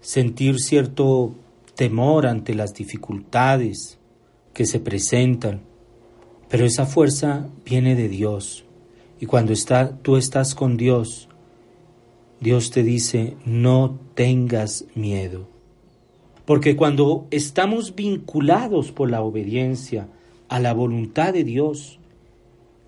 sentir 0.02 0.60
cierto 0.60 1.36
temor 1.76 2.26
ante 2.26 2.56
las 2.56 2.74
dificultades 2.74 4.00
que 4.52 4.66
se 4.66 4.80
presentan, 4.80 5.62
pero 6.50 6.66
esa 6.66 6.88
fuerza 6.88 7.48
viene 7.64 7.96
de 7.96 8.10
Dios. 8.10 8.66
Y 9.20 9.28
cuando 9.28 9.54
está, 9.54 9.96
tú 10.02 10.18
estás 10.18 10.56
con 10.56 10.76
Dios, 10.76 11.29
Dios 12.40 12.72
te 12.72 12.84
dice, 12.84 13.36
no 13.46 14.00
tengas 14.16 14.86
miedo. 14.96 15.48
Porque 16.46 16.76
cuando 16.76 17.28
estamos 17.32 17.96
vinculados 17.96 18.92
por 18.92 19.10
la 19.10 19.22
obediencia 19.22 20.08
a 20.48 20.60
la 20.60 20.74
voluntad 20.74 21.34
de 21.34 21.44
Dios, 21.44 22.00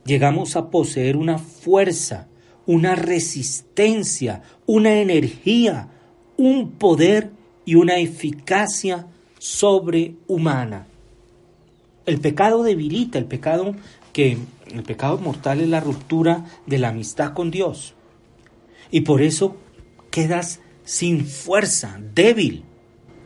llegamos 0.05 0.55
a 0.55 0.69
poseer 0.69 1.17
una 1.17 1.37
fuerza, 1.37 2.27
una 2.65 2.95
resistencia, 2.95 4.41
una 4.65 5.01
energía, 5.01 5.89
un 6.37 6.71
poder 6.71 7.31
y 7.65 7.75
una 7.75 7.97
eficacia 7.97 9.07
sobrehumana. 9.37 10.87
El 12.05 12.19
pecado 12.19 12.63
debilita, 12.63 13.19
el 13.19 13.25
pecado 13.25 13.75
que 14.13 14.37
el 14.73 14.83
pecado 14.83 15.17
mortal 15.17 15.59
es 15.61 15.69
la 15.69 15.79
ruptura 15.79 16.45
de 16.65 16.79
la 16.79 16.89
amistad 16.89 17.33
con 17.33 17.51
Dios. 17.51 17.95
Y 18.91 19.01
por 19.01 19.21
eso 19.21 19.55
quedas 20.11 20.59
sin 20.83 21.25
fuerza, 21.25 21.99
débil. 22.13 22.63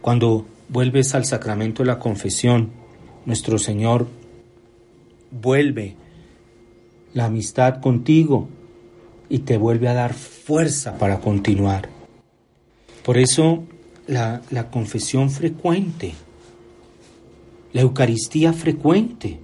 Cuando 0.01 0.45
vuelves 0.69 1.15
al 1.15 1.25
sacramento 1.25 1.83
de 1.83 1.87
la 1.87 1.99
confesión, 1.99 2.71
nuestro 3.25 3.57
Señor 3.57 4.07
vuelve 5.31 5.95
la 7.13 7.25
amistad 7.25 7.81
contigo 7.81 8.47
y 9.29 9.39
te 9.39 9.57
vuelve 9.57 9.87
a 9.87 9.93
dar 9.93 10.13
fuerza 10.13 10.97
para 10.97 11.19
continuar. 11.19 11.89
Por 13.03 13.17
eso 13.17 13.63
la, 14.07 14.43
la 14.51 14.69
confesión 14.69 15.31
frecuente, 15.31 16.13
la 17.73 17.81
Eucaristía 17.81 18.53
frecuente. 18.53 19.39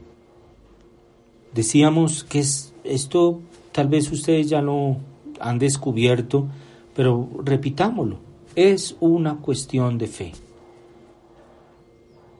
Decíamos 1.53 2.23
que 2.23 2.39
es, 2.39 2.73
esto 2.83 3.41
tal 3.71 3.87
vez 3.87 4.11
ustedes 4.11 4.49
ya 4.49 4.61
lo 4.61 4.97
han 5.41 5.59
descubierto, 5.59 6.47
pero 6.95 7.29
repitámoslo, 7.43 8.17
es 8.55 8.95
una 8.99 9.37
cuestión 9.37 9.97
de 9.97 10.07
fe. 10.07 10.31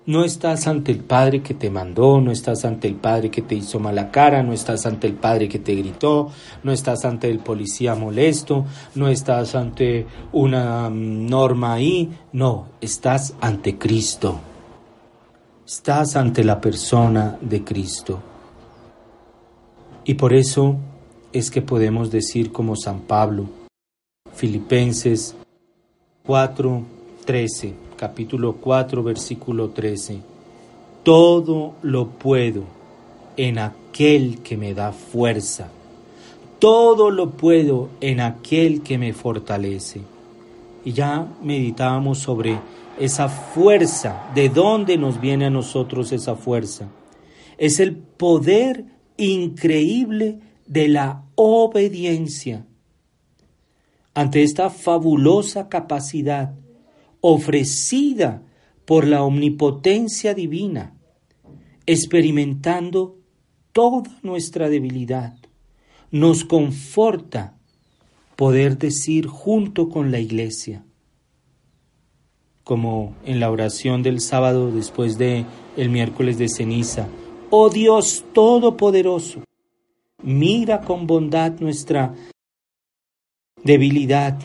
No 0.04 0.24
estás 0.24 0.68
ante 0.68 0.92
el 0.92 1.00
Padre 1.00 1.44
que 1.44 1.54
te 1.54 1.70
mandó, 1.70 2.20
no 2.20 2.32
estás 2.32 2.66
ante 2.66 2.88
el 2.88 2.96
Padre 2.96 3.30
que 3.30 3.44
te 3.44 3.54
hizo 3.54 3.80
mala 3.80 4.10
cara, 4.10 4.42
no 4.42 4.52
estás 4.52 4.88
ante 4.88 5.06
el 5.06 5.14
Padre 5.14 5.48
que 5.48 5.60
te 5.60 5.76
gritó, 5.76 6.32
no 6.64 6.72
estás 6.72 7.06
ante 7.06 7.30
el 7.30 7.38
policía 7.38 7.94
molesto, 7.94 8.66
no 8.96 9.10
estás 9.10 9.54
ante 9.54 10.08
una 10.32 10.90
mm, 10.90 11.28
norma 11.28 11.74
ahí, 11.74 12.10
no, 12.34 12.70
estás 12.82 13.36
ante 13.42 13.78
Cristo. 13.78 14.40
Estás 15.68 16.16
ante 16.16 16.44
la 16.44 16.60
persona 16.60 17.38
de 17.40 17.64
Cristo. 17.64 18.20
Y 20.04 20.16
por 20.16 20.34
eso 20.34 20.78
es 21.34 21.52
que 21.52 21.62
podemos 21.62 22.12
decir 22.12 22.52
como 22.52 22.76
San 22.76 23.02
Pablo, 23.02 23.46
Filipenses 24.34 25.36
4, 26.26 26.84
13 27.26 27.92
capítulo 28.02 28.54
4, 28.54 29.04
versículo 29.04 29.70
13. 29.70 30.22
Todo 31.04 31.76
lo 31.84 32.08
puedo 32.08 32.64
en 33.38 33.60
aquel 33.60 34.40
que 34.40 34.58
me 34.58 34.74
da 34.74 34.92
fuerza. 34.92 35.70
Todo 36.58 37.12
lo 37.12 37.30
puedo 37.30 37.90
en 38.02 38.20
aquel 38.20 38.82
que 38.82 38.98
me 38.98 39.14
fortalece. 39.14 40.02
Y 40.84 40.94
ya 40.94 41.28
meditábamos 41.44 42.18
sobre 42.18 42.58
esa 43.00 43.30
fuerza, 43.30 44.32
de 44.34 44.50
dónde 44.50 44.98
nos 44.98 45.22
viene 45.22 45.46
a 45.46 45.52
nosotros 45.52 46.12
esa 46.12 46.36
fuerza. 46.36 46.88
Es 47.60 47.80
el 47.80 47.96
poder 47.96 48.86
increíble 49.18 50.40
de 50.68 50.88
la 50.88 51.24
obediencia. 51.36 52.66
Ante 54.14 54.44
esta 54.44 54.70
fabulosa 54.70 55.70
capacidad 55.70 56.54
ofrecida 57.22 58.44
por 58.86 59.08
la 59.08 59.24
omnipotencia 59.24 60.34
divina, 60.34 60.96
experimentando 61.86 63.18
toda 63.72 64.20
nuestra 64.24 64.70
debilidad. 64.70 65.38
Nos 66.10 66.44
conforta 66.44 67.58
poder 68.36 68.78
decir 68.78 69.28
junto 69.28 69.88
con 69.88 70.12
la 70.12 70.20
iglesia, 70.20 70.84
como 72.64 73.16
en 73.24 73.40
la 73.40 73.50
oración 73.50 74.04
del 74.04 74.20
sábado 74.20 74.72
después 74.72 75.18
de 75.18 75.46
el 75.78 75.90
miércoles 75.90 76.38
de 76.38 76.50
ceniza, 76.50 77.08
oh 77.50 77.70
Dios 77.70 78.26
todopoderoso, 78.34 79.44
mira 80.24 80.82
con 80.82 81.08
bondad 81.08 81.60
nuestra 81.60 82.14
debilidad 83.64 84.38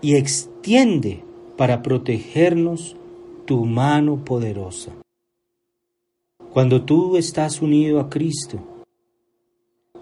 y 0.00 0.16
extiende 0.16 1.24
para 1.56 1.82
protegernos 1.82 2.96
tu 3.46 3.64
mano 3.64 4.24
poderosa. 4.24 4.92
Cuando 6.52 6.82
tú 6.82 7.16
estás 7.16 7.62
unido 7.62 8.00
a 8.00 8.10
Cristo, 8.10 8.60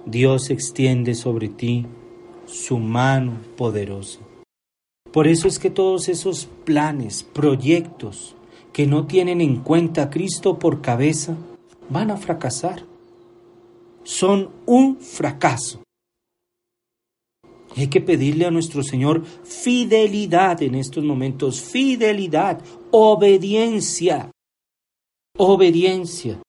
Dios 0.05 0.51
extiende 0.51 1.15
sobre 1.15 1.49
ti 1.49 1.87
su 2.47 2.79
mano 2.79 3.35
poderosa. 3.57 4.21
Por 5.13 5.27
eso 5.27 5.49
es 5.49 5.59
que 5.59 5.71
todos 5.71 6.09
esos 6.09 6.47
planes, 6.65 7.23
proyectos 7.23 8.35
que 8.73 8.87
no 8.87 9.07
tienen 9.07 9.41
en 9.41 9.57
cuenta 9.57 10.05
a 10.05 10.11
Cristo 10.11 10.59
por 10.59 10.81
cabeza, 10.81 11.37
van 11.89 12.11
a 12.11 12.17
fracasar. 12.17 12.90
Son 14.03 14.51
un 14.67 14.99
fracaso. 15.01 15.83
hay 17.77 17.89
que 17.89 18.01
pedirle 18.01 18.47
a 18.47 18.51
nuestro 18.51 18.83
Señor 18.83 19.25
fidelidad 19.25 20.61
en 20.63 20.75
estos 20.75 21.05
momentos, 21.05 21.61
fidelidad, 21.61 22.61
obediencia, 22.91 24.31
obediencia. 25.37 26.43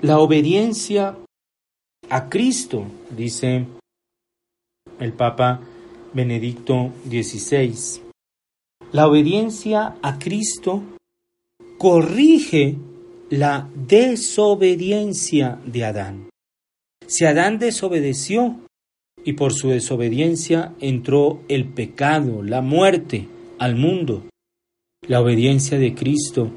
La 0.00 0.20
obediencia 0.20 1.16
a 2.08 2.28
Cristo, 2.28 2.86
dice 3.10 3.66
el 4.98 5.12
Papa 5.12 5.60
Benedicto 6.12 6.92
XVI. 7.08 8.02
La 8.92 9.08
obediencia 9.08 9.96
a 10.02 10.18
Cristo 10.18 10.82
corrige 11.78 12.76
la 13.32 13.66
desobediencia 13.74 15.58
de 15.64 15.86
Adán. 15.86 16.28
Si 17.06 17.24
Adán 17.24 17.58
desobedeció 17.58 18.60
y 19.24 19.32
por 19.32 19.54
su 19.54 19.70
desobediencia 19.70 20.74
entró 20.80 21.40
el 21.48 21.64
pecado, 21.64 22.42
la 22.42 22.60
muerte 22.60 23.28
al 23.58 23.76
mundo, 23.76 24.22
la 25.08 25.22
obediencia 25.22 25.78
de 25.78 25.94
Cristo 25.94 26.52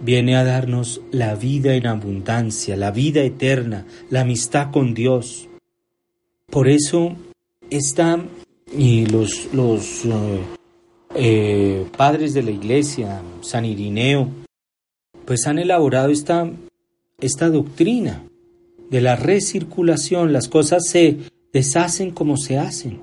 viene 0.00 0.34
a 0.34 0.42
darnos 0.42 1.00
la 1.12 1.36
vida 1.36 1.76
en 1.76 1.86
abundancia, 1.86 2.76
la 2.76 2.90
vida 2.90 3.20
eterna, 3.22 3.86
la 4.10 4.22
amistad 4.22 4.72
con 4.72 4.94
Dios. 4.94 5.48
Por 6.50 6.66
eso 6.66 7.14
están 7.70 8.30
y 8.76 9.06
los, 9.06 9.54
los 9.54 10.04
eh, 10.06 10.40
eh, 11.14 11.86
padres 11.96 12.34
de 12.34 12.42
la 12.42 12.50
iglesia, 12.50 13.22
San 13.42 13.64
Irineo, 13.64 14.43
pues 15.26 15.46
han 15.46 15.58
elaborado 15.58 16.10
esta, 16.10 16.50
esta 17.20 17.48
doctrina 17.48 18.24
de 18.90 19.00
la 19.00 19.16
recirculación. 19.16 20.32
Las 20.32 20.48
cosas 20.48 20.86
se 20.88 21.18
deshacen 21.52 22.10
como 22.10 22.36
se 22.36 22.58
hacen. 22.58 23.00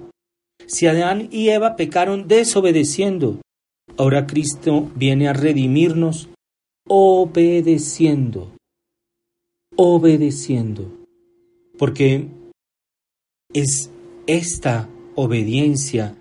Si 0.67 0.88
Adán 0.88 1.28
y 1.32 1.49
Eva 1.49 1.76
pecaron 1.76 2.28
desobedeciendo, 2.28 3.41
ahora 3.97 4.28
Cristo 4.28 4.89
viene 4.95 5.28
a 5.28 5.34
redimirnos 5.34 6.30
obedeciendo, 6.88 8.51
obedeciendo, 9.76 10.91
porque 11.78 12.28
es 13.53 13.89
esta 14.28 14.89
obediencia 15.15 16.15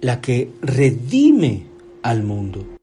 la 0.00 0.20
que 0.20 0.50
redime 0.62 1.66
al 2.02 2.22
mundo. 2.22 2.75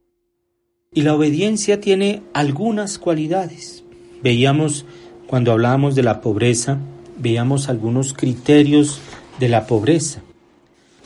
Y 0.93 1.01
la 1.01 1.15
obediencia 1.15 1.81
tiene 1.81 2.21
algunas 2.33 2.99
cualidades. 2.99 3.83
Veíamos, 4.21 4.85
cuando 5.27 5.51
hablábamos 5.51 5.95
de 5.95 6.03
la 6.03 6.21
pobreza, 6.21 6.77
veíamos 7.17 7.69
algunos 7.69 8.13
criterios 8.13 8.99
de 9.39 9.49
la 9.49 9.65
pobreza. 9.65 10.21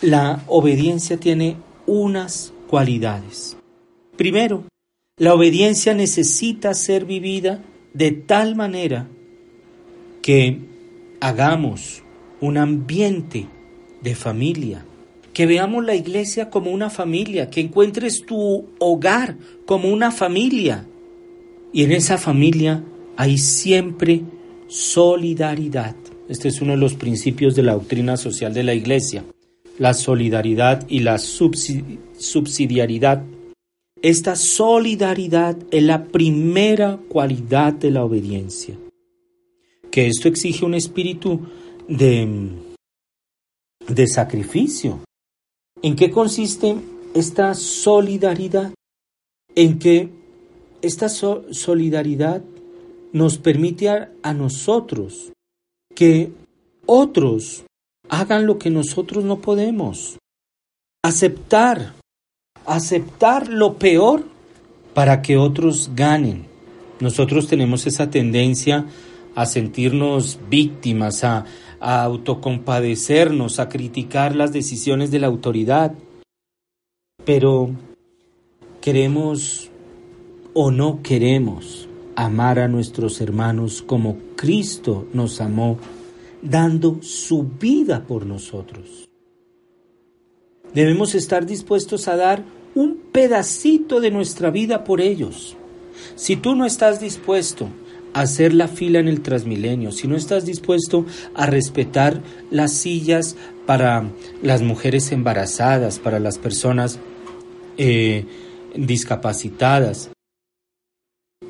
La 0.02 0.44
obediencia 0.48 1.18
tiene 1.18 1.56
unas 1.86 2.54
cualidades. 2.68 3.58
Primero, 4.18 4.66
la 5.18 5.34
obediencia 5.34 5.94
necesita 5.94 6.74
ser 6.74 7.06
vivida 7.06 7.64
de 7.94 8.12
tal 8.12 8.56
manera 8.56 9.08
que 10.22 10.60
hagamos 11.20 12.04
un 12.42 12.58
ambiente 12.58 13.48
de 14.04 14.14
familia, 14.14 14.86
que 15.38 15.46
veamos 15.46 15.86
la 15.86 15.94
iglesia 15.94 16.50
como 16.50 16.72
una 16.72 16.90
familia, 16.90 17.52
que 17.52 17.62
encuentres 17.62 18.26
tu 18.26 18.70
hogar 18.80 19.38
como 19.68 19.88
una 19.88 20.10
familia. 20.10 20.88
Y 21.72 21.84
en 21.84 21.92
esa 21.92 22.18
familia 22.18 22.84
hay 23.18 23.38
siempre 23.38 24.24
solidaridad. 24.68 25.96
Este 26.28 26.48
es 26.48 26.60
uno 26.60 26.72
de 26.72 26.80
los 26.80 26.96
principios 26.96 27.56
de 27.56 27.62
la 27.62 27.74
doctrina 27.74 28.18
social 28.18 28.52
de 28.52 28.64
la 28.64 28.74
iglesia, 28.74 29.26
la 29.78 29.94
solidaridad 29.94 30.88
y 30.90 31.02
la 31.02 31.20
subsidiariedad. 31.20 33.24
Esta 34.02 34.36
solidaridad 34.36 35.56
es 35.70 35.84
la 35.84 36.06
primera 36.06 36.98
cualidad 37.10 37.74
de 37.74 37.92
la 37.92 38.04
obediencia. 38.04 38.76
Que 39.92 40.08
esto 40.08 40.30
exige 40.30 40.66
un 40.66 40.74
espíritu 40.74 41.42
de, 41.88 42.28
de 43.88 44.08
sacrificio. 44.08 45.02
¿En 45.82 45.96
qué 45.96 46.10
consiste 46.10 46.76
esta 47.14 47.54
solidaridad? 47.54 48.74
En 49.56 49.80
que 49.80 50.10
esta 50.82 51.10
solidaridad 51.10 52.42
nos 53.14 53.38
permite 53.38 53.90
a, 53.90 54.12
a 54.22 54.34
nosotros 54.34 55.32
que 55.96 56.32
otros 56.86 57.64
hagan 58.10 58.46
lo 58.46 58.58
que 58.58 58.70
nosotros 58.70 59.24
no 59.24 59.40
podemos. 59.40 60.18
Aceptar, 61.04 61.94
aceptar 62.66 63.48
lo 63.48 63.78
peor 63.78 64.26
para 64.94 65.22
que 65.22 65.38
otros 65.38 65.92
ganen. 65.96 66.46
Nosotros 67.00 67.48
tenemos 67.48 67.86
esa 67.86 68.10
tendencia 68.10 68.86
a 69.36 69.46
sentirnos 69.46 70.40
víctimas, 70.50 71.24
a, 71.24 71.46
a 71.80 72.04
autocompadecernos, 72.04 73.60
a 73.60 73.70
criticar 73.70 74.36
las 74.36 74.52
decisiones 74.54 75.12
de 75.12 75.20
la 75.20 75.28
autoridad. 75.28 75.94
Pero 77.26 77.72
queremos 78.82 79.70
o 80.54 80.72
no 80.72 81.02
queremos 81.04 81.88
amar 82.16 82.58
a 82.58 82.68
nuestros 82.68 83.22
hermanos 83.22 83.84
como 83.84 84.18
Cristo 84.36 85.06
nos 85.14 85.40
amó, 85.40 85.78
dando 86.42 86.98
su 87.02 87.44
vida 87.44 88.06
por 88.08 88.26
nosotros. 88.26 89.08
Debemos 90.74 91.16
estar 91.16 91.46
dispuestos 91.46 92.08
a 92.08 92.16
dar 92.16 92.44
un 92.74 92.98
pedacito 93.12 94.00
de 94.00 94.12
nuestra 94.12 94.50
vida 94.50 94.84
por 94.84 95.00
ellos. 95.02 95.56
Si 96.16 96.36
tú 96.36 96.56
no 96.56 96.66
estás 96.66 97.00
dispuesto 97.00 97.70
hacer 98.22 98.54
la 98.54 98.68
fila 98.68 99.00
en 99.00 99.08
el 99.08 99.22
Transmilenio, 99.22 99.92
si 99.92 100.08
no 100.08 100.16
estás 100.16 100.46
dispuesto 100.46 101.06
a 101.36 101.46
respetar 101.46 102.22
las 102.50 102.74
sillas 102.74 103.36
para 103.66 104.10
las 104.42 104.62
mujeres 104.62 105.12
embarazadas, 105.12 106.00
para 106.00 106.20
las 106.20 106.38
personas 106.38 107.00
eh, 107.78 108.26
discapacitadas, 108.76 110.10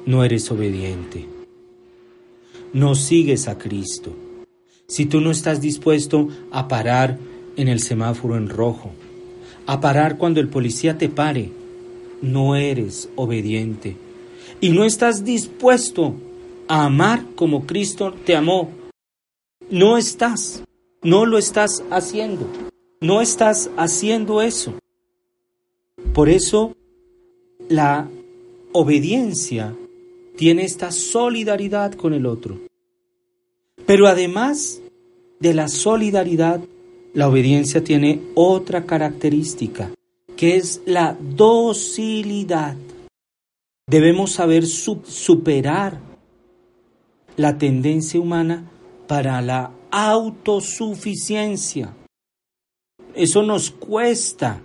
no 0.05 0.24
eres 0.24 0.51
obediente. 0.51 1.28
No 2.74 2.95
sigues 2.95 3.47
a 3.47 3.57
Cristo. 3.57 4.15
Si 4.88 5.05
tú 5.05 5.22
no 5.22 5.32
estás 5.32 5.61
dispuesto 5.61 6.28
a 6.51 6.68
parar 6.68 7.18
en 7.55 7.68
el 7.68 7.80
semáforo 7.80 8.36
en 8.38 8.49
rojo, 8.49 8.91
a 9.65 9.80
parar 9.80 10.18
cuando 10.18 10.39
el 10.39 10.49
policía 10.49 10.97
te 10.97 11.09
pare, 11.09 11.49
no 12.22 12.55
eres 12.55 13.09
obediente. 13.15 13.95
Y 14.59 14.70
no 14.70 14.86
estás 14.86 15.24
dispuesto 15.24 16.15
amar 16.68 17.26
como 17.36 17.65
Cristo 17.65 18.13
te 18.26 18.36
amó. 18.36 18.70
No 19.70 19.97
estás, 19.97 20.63
no 21.03 21.26
lo 21.26 21.38
estás 21.38 21.84
haciendo, 21.89 22.47
no 23.01 23.22
estás 23.22 23.70
haciendo 23.78 24.41
eso. 24.41 24.74
Por 26.13 26.30
eso 26.30 26.76
la 27.70 28.09
obediencia 28.72 29.76
tiene 30.38 30.63
esta 30.63 30.91
solidaridad 30.91 31.93
con 31.93 32.13
el 32.13 32.26
otro. 32.26 32.59
Pero 33.86 34.07
además 34.07 34.82
de 35.39 35.53
la 35.53 35.68
solidaridad, 35.68 36.61
la 37.13 37.28
obediencia 37.28 37.84
tiene 37.84 38.22
otra 38.36 38.86
característica, 38.86 39.91
que 40.36 40.55
es 40.55 40.82
la 40.86 41.18
docilidad. 41.20 42.76
Debemos 43.88 44.32
saber 44.34 44.65
superar 44.65 46.07
la 47.38 47.57
tendencia 47.57 48.19
humana 48.19 48.69
para 49.07 49.41
la 49.41 49.71
autosuficiencia. 49.91 51.93
Eso 53.15 53.43
nos 53.43 53.71
cuesta. 53.71 54.61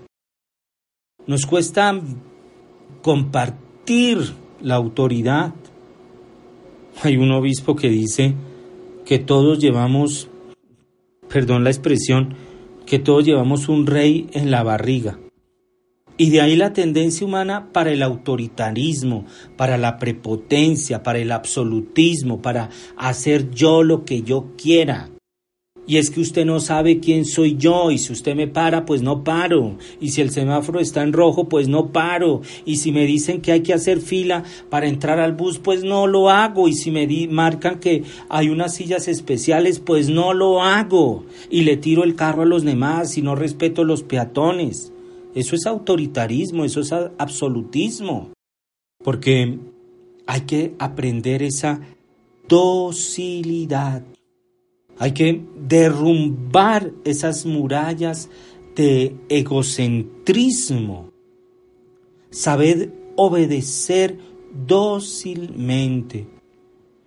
Nos 1.26 1.46
cuesta 1.46 2.00
compartir 3.02 4.18
la 4.60 4.74
autoridad. 4.74 5.54
Hay 7.02 7.16
un 7.16 7.30
obispo 7.30 7.76
que 7.76 7.88
dice 7.88 8.34
que 9.04 9.18
todos 9.18 9.58
llevamos, 9.58 10.28
perdón 11.28 11.64
la 11.64 11.70
expresión, 11.70 12.34
que 12.86 12.98
todos 12.98 13.24
llevamos 13.24 13.68
un 13.68 13.86
rey 13.86 14.28
en 14.32 14.50
la 14.50 14.62
barriga. 14.62 15.18
Y 16.22 16.30
de 16.30 16.40
ahí 16.40 16.54
la 16.54 16.72
tendencia 16.72 17.26
humana 17.26 17.72
para 17.72 17.90
el 17.90 18.00
autoritarismo, 18.00 19.24
para 19.56 19.76
la 19.76 19.98
prepotencia, 19.98 21.02
para 21.02 21.18
el 21.18 21.32
absolutismo, 21.32 22.40
para 22.40 22.70
hacer 22.96 23.50
yo 23.50 23.82
lo 23.82 24.04
que 24.04 24.22
yo 24.22 24.52
quiera. 24.56 25.10
Y 25.84 25.96
es 25.96 26.12
que 26.12 26.20
usted 26.20 26.44
no 26.44 26.60
sabe 26.60 27.00
quién 27.00 27.24
soy 27.24 27.56
yo, 27.56 27.90
y 27.90 27.98
si 27.98 28.12
usted 28.12 28.36
me 28.36 28.46
para, 28.46 28.84
pues 28.84 29.02
no 29.02 29.24
paro. 29.24 29.78
Y 30.00 30.10
si 30.10 30.20
el 30.20 30.30
semáforo 30.30 30.78
está 30.78 31.02
en 31.02 31.12
rojo, 31.12 31.48
pues 31.48 31.66
no 31.66 31.90
paro. 31.90 32.42
Y 32.64 32.76
si 32.76 32.92
me 32.92 33.04
dicen 33.04 33.40
que 33.40 33.50
hay 33.50 33.62
que 33.62 33.74
hacer 33.74 33.98
fila 34.00 34.44
para 34.70 34.86
entrar 34.86 35.18
al 35.18 35.32
bus, 35.32 35.58
pues 35.58 35.82
no 35.82 36.06
lo 36.06 36.30
hago. 36.30 36.68
Y 36.68 36.74
si 36.74 36.92
me 36.92 37.08
marcan 37.32 37.80
que 37.80 38.04
hay 38.28 38.48
unas 38.48 38.76
sillas 38.76 39.08
especiales, 39.08 39.80
pues 39.80 40.08
no 40.08 40.34
lo 40.34 40.62
hago. 40.62 41.26
Y 41.50 41.62
le 41.62 41.76
tiro 41.76 42.04
el 42.04 42.14
carro 42.14 42.42
a 42.42 42.46
los 42.46 42.62
demás 42.62 43.18
y 43.18 43.22
no 43.22 43.34
respeto 43.34 43.82
los 43.82 44.04
peatones. 44.04 44.91
Eso 45.34 45.56
es 45.56 45.66
autoritarismo, 45.66 46.64
eso 46.64 46.80
es 46.80 46.92
absolutismo. 46.92 48.30
Porque 49.02 49.58
hay 50.26 50.40
que 50.42 50.74
aprender 50.78 51.42
esa 51.42 51.80
docilidad 52.48 54.02
hay 54.98 55.12
que 55.12 55.44
derrumbar 55.56 56.92
esas 57.04 57.44
murallas 57.44 58.28
de 58.76 59.16
egocentrismo. 59.28 61.10
Saber 62.30 62.92
obedecer 63.16 64.18
dócilmente, 64.66 66.28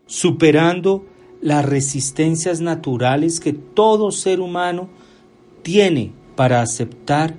superando 0.07 1.05
las 1.41 1.63
resistencias 1.63 2.59
naturales 2.59 3.39
que 3.39 3.53
todo 3.53 4.11
ser 4.11 4.41
humano 4.41 4.89
tiene 5.61 6.11
para 6.35 6.61
aceptar 6.61 7.37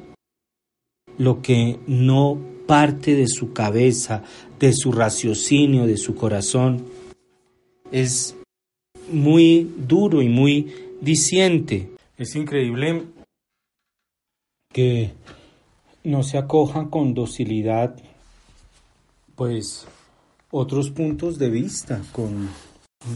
lo 1.19 1.43
que 1.43 1.79
no 1.87 2.39
parte 2.67 3.15
de 3.15 3.29
su 3.29 3.53
cabeza, 3.53 4.23
de 4.59 4.73
su 4.73 4.93
raciocinio, 4.93 5.87
de 5.87 5.97
su 5.97 6.15
corazón. 6.15 6.85
Es 7.93 8.37
muy 9.11 9.73
duro 9.77 10.23
y 10.23 10.29
muy 10.29 10.73
diciente. 11.01 11.91
Es 12.17 12.35
increíble 12.35 13.05
que 14.73 15.13
no 16.05 16.23
se 16.23 16.39
acoja 16.39 16.89
con 16.91 17.15
docilidad 17.15 17.97
pues 19.35 19.87
otros 20.51 20.91
puntos 20.91 21.39
de 21.39 21.51
vista, 21.51 22.03
con 22.13 22.49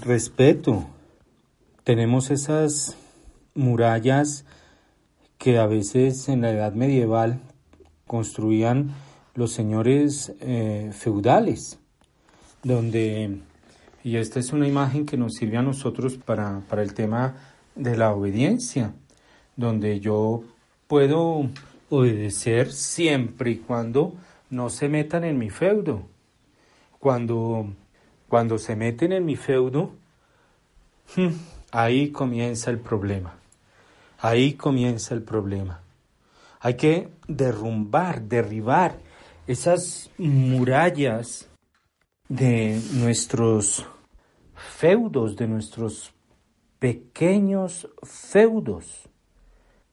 respeto. 0.03 0.87
Tenemos 1.85 2.31
esas 2.31 2.97
murallas 3.55 4.45
que 5.39 5.59
a 5.59 5.67
veces 5.67 6.29
en 6.29 6.43
la 6.43 6.51
edad 6.51 6.75
medieval 6.75 7.41
construían 8.11 8.91
los 9.37 9.53
señores 9.53 10.33
eh, 10.41 10.91
feudales, 10.93 11.79
donde 12.65 13.39
y 14.03 14.17
esta 14.17 14.41
es 14.41 14.53
una 14.53 14.67
imagen 14.67 15.07
que 15.07 15.17
nos 15.17 15.35
sirve 15.35 15.59
a 15.59 15.63
nosotros 15.63 16.17
para, 16.17 16.61
para 16.69 16.83
el 16.83 16.93
tema 16.93 17.37
de 17.77 17.97
la 17.97 18.13
obediencia, 18.13 18.95
donde 19.55 20.01
yo 20.01 20.43
puedo 20.89 21.49
obedecer 21.89 22.73
siempre 22.73 23.53
y 23.53 23.57
cuando 23.59 24.15
no 24.51 24.71
se 24.71 24.89
metan 24.89 25.23
en 25.23 25.39
mi 25.39 25.49
feudo. 25.49 26.03
Cuando, 26.99 27.69
cuando 28.29 28.59
se 28.59 28.75
meten 28.75 29.13
en 29.13 29.25
mi 29.25 29.37
feudo, 29.37 29.93
hmm, 31.15 31.29
ahí 31.71 32.11
comienza 32.11 32.73
el 32.73 32.81
problema. 32.81 33.37
Ahí 34.19 34.55
comienza 34.55 35.15
el 35.15 35.23
problema. 35.23 35.81
Hay 36.61 36.75
que 36.75 37.09
derrumbar, 37.27 38.23
derribar 38.23 38.99
esas 39.47 40.11
murallas 40.19 41.49
de 42.29 42.81
nuestros 42.93 43.87
feudos, 44.55 45.37
de 45.37 45.49
nuestros 45.49 46.15
pequeños 46.79 47.89
feudos 48.03 49.09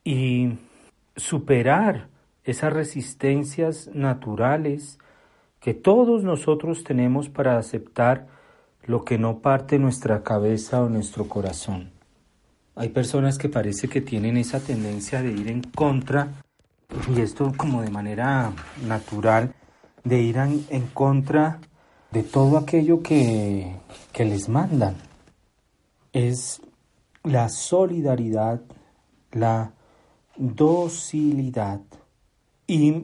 y 0.04 0.58
superar 1.16 2.10
esas 2.44 2.72
resistencias 2.72 3.90
naturales 3.94 5.00
que 5.60 5.74
todos 5.74 6.24
nosotros 6.24 6.84
tenemos 6.84 7.30
para 7.30 7.58
aceptar 7.58 8.28
lo 8.84 9.04
que 9.04 9.18
no 9.18 9.40
parte 9.40 9.80
nuestra 9.80 10.24
cabeza 10.24 10.82
o 10.82 10.90
nuestro 10.90 11.28
corazón. 11.28 11.92
Hay 12.76 12.90
personas 12.90 13.38
que 13.38 13.50
parece 13.50 13.88
que 13.88 14.02
tienen 14.02 14.38
esa 14.38 14.60
tendencia 14.60 15.22
de 15.22 15.32
ir 15.32 15.48
en 15.50 15.62
contra, 15.62 16.30
y 17.16 17.22
esto 17.22 17.54
como 17.58 17.82
de 17.82 17.90
manera 17.90 18.54
natural, 18.86 19.54
de 20.04 20.22
ir 20.22 20.38
en, 20.38 20.66
en 20.70 20.88
contra 20.88 21.60
de 22.12 22.24
todo 22.24 22.58
aquello 22.58 23.02
que, 23.02 23.76
que 24.14 24.26
les 24.26 24.50
mandan. 24.50 24.96
Es 26.14 26.62
la 27.24 27.50
solidaridad, 27.50 28.62
la 29.32 29.74
docilidad 30.38 31.82
y 32.68 33.04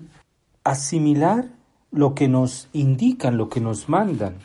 asimilar 0.64 1.50
lo 1.92 2.16
que 2.16 2.28
nos 2.28 2.70
indican, 2.74 3.38
lo 3.38 3.50
que 3.50 3.60
nos 3.60 3.90
mandan, 3.90 4.40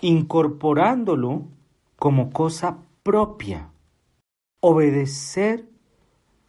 incorporándolo 0.00 1.42
como 1.98 2.30
cosa 2.30 2.78
propia. 3.02 3.70
Obedecer 4.60 5.68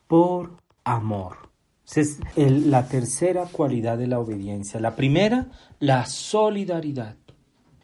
por 0.07 0.51
amor. 0.83 1.48
Es 1.95 2.19
la 2.35 2.87
tercera 2.87 3.45
cualidad 3.45 3.97
de 3.97 4.07
la 4.07 4.19
obediencia. 4.19 4.79
La 4.79 4.95
primera, 4.95 5.47
la 5.79 6.05
solidaridad. 6.05 7.15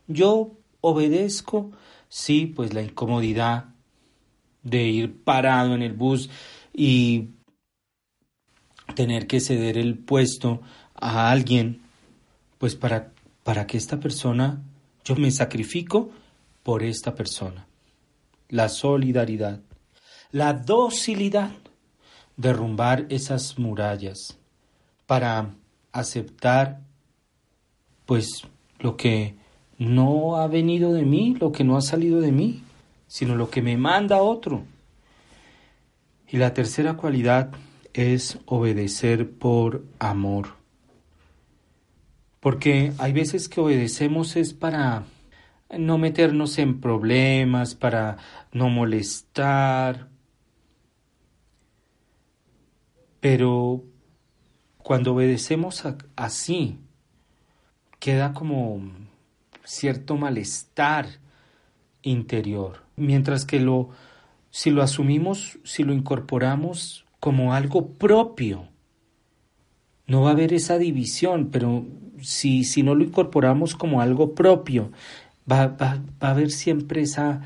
Yo 0.08 0.52
obedezco, 0.82 1.72
sí, 2.08 2.46
pues 2.46 2.74
la 2.74 2.82
incomodidad 2.82 3.66
de 4.62 4.84
ir 4.84 5.24
parado 5.24 5.74
en 5.74 5.82
el 5.82 5.94
bus 5.94 6.30
y 6.74 7.30
tener 8.96 9.28
que 9.28 9.40
ceder 9.40 9.78
el 9.78 9.98
puesto 9.98 10.62
a 10.94 11.32
alguien, 11.32 11.82
pues 12.58 12.76
para, 12.76 13.12
para 13.44 13.66
que 13.66 13.78
esta 13.78 14.00
persona, 14.00 14.62
yo 15.04 15.16
me 15.16 15.32
sacrifico 15.32 16.12
por 16.64 16.84
esta 16.84 17.16
persona. 17.16 17.68
La 18.50 18.70
solidaridad, 18.70 19.62
la 20.32 20.54
docilidad, 20.54 21.52
derrumbar 22.38 23.06
esas 23.10 23.58
murallas 23.58 24.38
para 25.06 25.56
aceptar 25.92 26.82
pues 28.06 28.44
lo 28.80 28.98
que 28.98 29.36
no 29.78 30.38
ha 30.38 30.48
venido 30.48 30.94
de 30.94 31.04
mí, 31.04 31.36
lo 31.40 31.52
que 31.52 31.64
no 31.64 31.78
ha 31.78 31.82
salido 31.82 32.22
de 32.22 32.32
mí, 32.32 32.64
sino 33.08 33.36
lo 33.36 33.50
que 33.50 33.62
me 33.62 33.78
manda 33.78 34.22
otro. 34.22 34.64
Y 36.28 36.38
la 36.38 36.54
tercera 36.54 36.96
cualidad 36.96 37.52
es 37.94 38.40
obedecer 38.46 39.32
por 39.32 39.86
amor. 40.00 40.50
Porque 42.40 42.94
hay 42.98 43.14
veces 43.14 43.50
que 43.50 43.62
obedecemos 43.62 44.36
es 44.36 44.54
para 44.54 45.04
no 45.78 45.98
meternos 45.98 46.58
en 46.60 46.80
problemas, 46.80 47.74
para 47.74 48.18
no 48.52 48.70
molestar. 48.70 50.10
Pero 53.26 53.84
cuando 54.78 55.16
obedecemos 55.16 55.84
así, 56.16 56.78
queda 58.00 58.34
como 58.34 58.84
cierto 59.64 60.16
malestar 60.16 61.08
interior, 62.04 62.84
mientras 62.96 63.44
que 63.44 63.60
lo 63.60 63.90
si 64.52 64.70
lo 64.70 64.84
asumimos, 64.84 65.58
si 65.64 65.84
lo 65.84 65.92
incorporamos 65.92 67.04
como 67.20 67.56
algo 67.56 67.94
propio, 67.94 68.68
no 70.06 70.22
va 70.22 70.30
a 70.30 70.34
haber 70.34 70.54
esa 70.54 70.78
división, 70.78 71.50
pero 71.52 71.84
si, 72.22 72.64
si 72.64 72.84
no 72.84 72.94
lo 72.94 73.04
incorporamos 73.04 73.74
como 73.74 74.02
algo 74.02 74.36
propio, 74.36 74.92
va, 75.52 75.66
va, 75.66 76.00
va 76.22 76.28
a 76.28 76.32
haber 76.32 76.52
siempre 76.52 77.02
esa, 77.02 77.42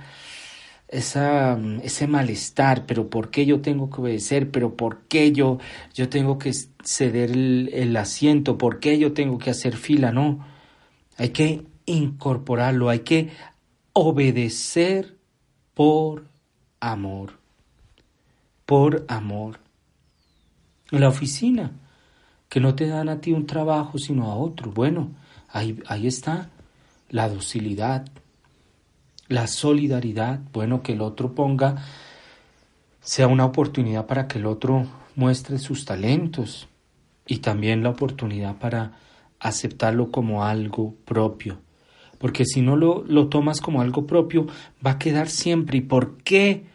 esa, 0.89 1.57
ese 1.83 2.07
malestar, 2.07 2.85
pero 2.85 3.09
¿por 3.09 3.29
qué 3.29 3.45
yo 3.45 3.61
tengo 3.61 3.89
que 3.89 4.01
obedecer? 4.01 4.51
¿Pero 4.51 4.75
por 4.75 5.01
qué 5.03 5.31
yo, 5.31 5.59
yo 5.93 6.09
tengo 6.09 6.37
que 6.39 6.51
ceder 6.83 7.31
el, 7.31 7.69
el 7.73 7.95
asiento? 7.95 8.57
¿Por 8.57 8.79
qué 8.79 8.97
yo 8.97 9.13
tengo 9.13 9.37
que 9.37 9.51
hacer 9.51 9.77
fila? 9.77 10.11
No, 10.11 10.45
hay 11.17 11.29
que 11.29 11.65
incorporarlo, 11.85 12.89
hay 12.89 12.99
que 12.99 13.29
obedecer 13.93 15.17
por 15.73 16.25
amor, 16.79 17.39
por 18.65 19.05
amor. 19.07 19.59
La 20.89 21.09
oficina, 21.09 21.71
que 22.47 22.59
no 22.59 22.73
te 22.73 22.87
dan 22.87 23.09
a 23.09 23.21
ti 23.21 23.31
un 23.31 23.45
trabajo 23.45 23.99
sino 23.99 24.31
a 24.31 24.35
otro. 24.35 24.71
Bueno, 24.71 25.11
ahí, 25.49 25.79
ahí 25.87 26.07
está 26.07 26.49
la 27.09 27.29
docilidad, 27.29 28.07
la 29.29 29.47
solidaridad, 29.47 30.41
bueno, 30.51 30.83
que 30.83 30.93
el 30.93 31.01
otro 31.01 31.33
ponga, 31.33 31.77
sea 32.99 33.27
una 33.27 33.45
oportunidad 33.45 34.05
para 34.05 34.27
que 34.27 34.39
el 34.39 34.45
otro 34.45 34.85
muestre 35.15 35.57
sus 35.59 35.85
talentos. 35.85 36.67
y 37.31 37.37
también 37.37 37.83
la 37.83 37.89
oportunidad 37.89 38.57
para 38.57 38.93
aceptarlo 39.39 40.09
como 40.09 40.43
algo 40.45 40.95
propio. 41.05 41.59
Porque 42.17 42.43
si 42.43 42.61
no 42.63 42.75
lo, 42.75 43.03
lo 43.07 43.27
tomas 43.27 43.61
como 43.61 43.81
algo 43.81 44.07
propio, 44.07 44.47
va 44.83 44.91
a 44.91 44.99
quedar 44.99 45.29
siempre. 45.29 45.77
¿Y 45.77 45.81
por 45.81 46.17
qué 46.23 46.65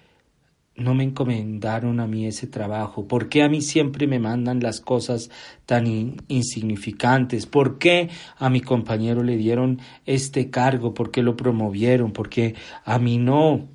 no 0.76 0.94
me 0.94 1.04
encomendaron 1.04 2.00
a 2.00 2.06
mí 2.06 2.26
ese 2.26 2.46
trabajo? 2.46 3.06
¿Por 3.06 3.28
qué 3.28 3.42
a 3.42 3.48
mí 3.48 3.60
siempre 3.60 4.06
me 4.06 4.18
mandan 4.18 4.60
las 4.60 4.80
cosas 4.80 5.30
tan 5.66 6.16
insignificantes? 6.28 7.46
¿Por 7.46 7.78
qué 7.78 8.10
a 8.38 8.50
mi 8.50 8.60
compañero 8.60 9.22
le 9.22 9.36
dieron 9.36 9.80
este 10.06 10.50
cargo? 10.50 10.94
¿Por 10.94 11.10
qué 11.10 11.22
lo 11.22 11.36
promovieron? 11.36 12.12
¿Por 12.12 12.28
qué 12.28 12.54
a 12.84 12.98
mí 12.98 13.18
no? 13.18 13.68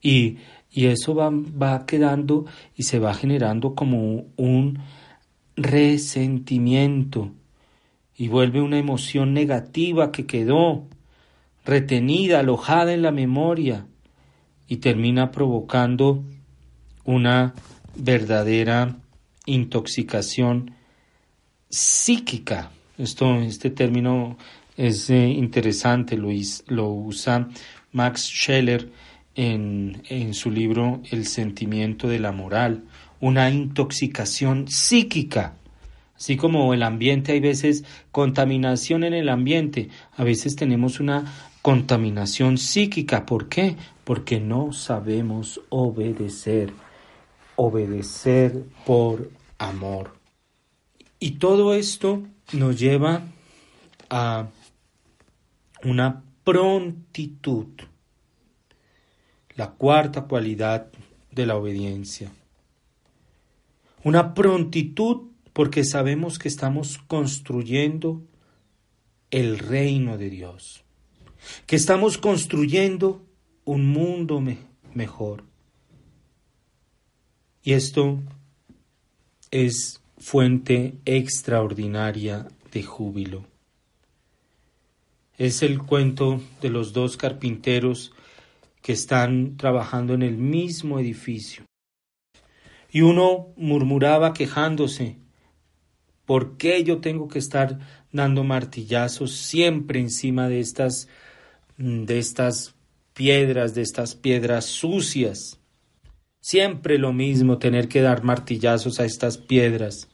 Y, 0.00 0.38
y 0.70 0.86
eso 0.86 1.14
va, 1.14 1.30
va 1.30 1.84
quedando 1.86 2.46
y 2.76 2.84
se 2.84 2.98
va 2.98 3.14
generando 3.14 3.74
como 3.74 4.26
un 4.36 4.78
resentimiento 5.56 7.32
y 8.16 8.28
vuelve 8.28 8.60
una 8.60 8.78
emoción 8.78 9.34
negativa 9.34 10.12
que 10.12 10.26
quedó 10.26 10.86
retenida, 11.64 12.40
alojada 12.40 12.92
en 12.94 13.02
la 13.02 13.12
memoria 13.12 13.86
y 14.72 14.78
termina 14.78 15.30
provocando 15.30 16.24
una 17.04 17.52
verdadera 17.94 18.96
intoxicación 19.44 20.72
psíquica. 21.68 22.70
Esto, 22.96 23.34
este 23.42 23.68
término 23.68 24.38
es 24.78 25.10
eh, 25.10 25.28
interesante, 25.28 26.16
lo, 26.16 26.30
lo, 26.68 26.88
usa 26.88 27.50
Max 27.92 28.22
Scheller 28.22 28.90
en, 29.34 30.04
en 30.08 30.32
su 30.32 30.50
libro 30.50 31.02
El 31.10 31.26
sentimiento 31.26 32.08
de 32.08 32.20
la 32.20 32.32
moral, 32.32 32.84
una 33.20 33.50
intoxicación 33.50 34.68
psíquica. 34.68 35.52
Así 36.16 36.38
como 36.38 36.72
el 36.72 36.82
ambiente, 36.82 37.32
hay 37.32 37.40
veces 37.40 37.84
contaminación 38.10 39.04
en 39.04 39.12
el 39.12 39.28
ambiente, 39.28 39.90
a 40.16 40.24
veces 40.24 40.56
tenemos 40.56 40.98
una 40.98 41.51
contaminación 41.62 42.58
psíquica. 42.58 43.24
¿Por 43.24 43.48
qué? 43.48 43.76
Porque 44.04 44.40
no 44.40 44.72
sabemos 44.72 45.60
obedecer, 45.70 46.72
obedecer 47.56 48.64
por 48.84 49.30
amor. 49.58 50.14
Y 51.20 51.32
todo 51.32 51.72
esto 51.74 52.22
nos 52.52 52.78
lleva 52.78 53.22
a 54.10 54.48
una 55.84 56.24
prontitud, 56.44 57.68
la 59.54 59.70
cuarta 59.70 60.22
cualidad 60.22 60.88
de 61.30 61.46
la 61.46 61.56
obediencia. 61.56 62.32
Una 64.04 64.34
prontitud 64.34 65.28
porque 65.52 65.84
sabemos 65.84 66.38
que 66.38 66.48
estamos 66.48 66.98
construyendo 67.06 68.22
el 69.30 69.58
reino 69.58 70.18
de 70.18 70.30
Dios, 70.30 70.81
que 71.66 71.76
estamos 71.76 72.18
construyendo 72.18 73.24
un 73.64 73.86
mundo 73.86 74.42
mejor. 74.94 75.44
Y 77.62 77.72
esto 77.72 78.20
es 79.50 80.00
fuente 80.18 80.94
extraordinaria 81.04 82.48
de 82.72 82.82
júbilo. 82.82 83.44
Es 85.38 85.62
el 85.62 85.78
cuento 85.78 86.40
de 86.60 86.70
los 86.70 86.92
dos 86.92 87.16
carpinteros 87.16 88.12
que 88.82 88.92
están 88.92 89.56
trabajando 89.56 90.14
en 90.14 90.22
el 90.22 90.36
mismo 90.36 90.98
edificio. 90.98 91.64
Y 92.90 93.02
uno 93.02 93.48
murmuraba 93.56 94.34
quejándose, 94.34 95.16
¿por 96.26 96.56
qué 96.56 96.84
yo 96.84 97.00
tengo 97.00 97.28
que 97.28 97.38
estar 97.38 97.78
dando 98.12 98.44
martillazos 98.44 99.32
siempre 99.32 100.00
encima 100.00 100.48
de 100.48 100.60
estas 100.60 101.08
de 101.82 102.18
estas 102.20 102.74
piedras, 103.12 103.74
de 103.74 103.82
estas 103.82 104.14
piedras 104.14 104.66
sucias? 104.66 105.58
Siempre 106.40 106.96
lo 106.96 107.12
mismo 107.12 107.58
tener 107.58 107.88
que 107.88 108.00
dar 108.00 108.22
martillazos 108.22 109.00
a 109.00 109.04
estas 109.04 109.36
piedras. 109.36 110.08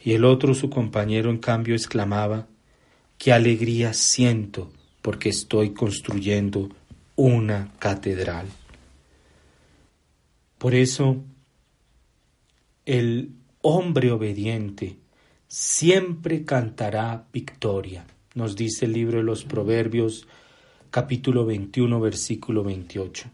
Y 0.00 0.12
el 0.12 0.24
otro, 0.24 0.54
su 0.54 0.70
compañero, 0.70 1.30
en 1.30 1.38
cambio, 1.38 1.74
exclamaba, 1.74 2.46
qué 3.18 3.32
alegría 3.32 3.92
siento 3.92 4.70
porque 5.02 5.30
estoy 5.30 5.74
construyendo 5.74 6.68
una 7.16 7.72
catedral. 7.78 8.46
Por 10.58 10.74
eso, 10.74 11.22
el 12.86 13.32
hombre 13.62 14.12
obediente 14.12 14.96
siempre 15.48 16.44
cantará 16.44 17.26
victoria, 17.32 18.06
nos 18.34 18.56
dice 18.56 18.86
el 18.86 18.92
libro 18.92 19.18
de 19.18 19.24
los 19.24 19.44
Proverbios 19.44 20.26
capítulo 20.94 21.44
21 21.44 22.00
versículo 22.00 22.62
28. 22.62 23.28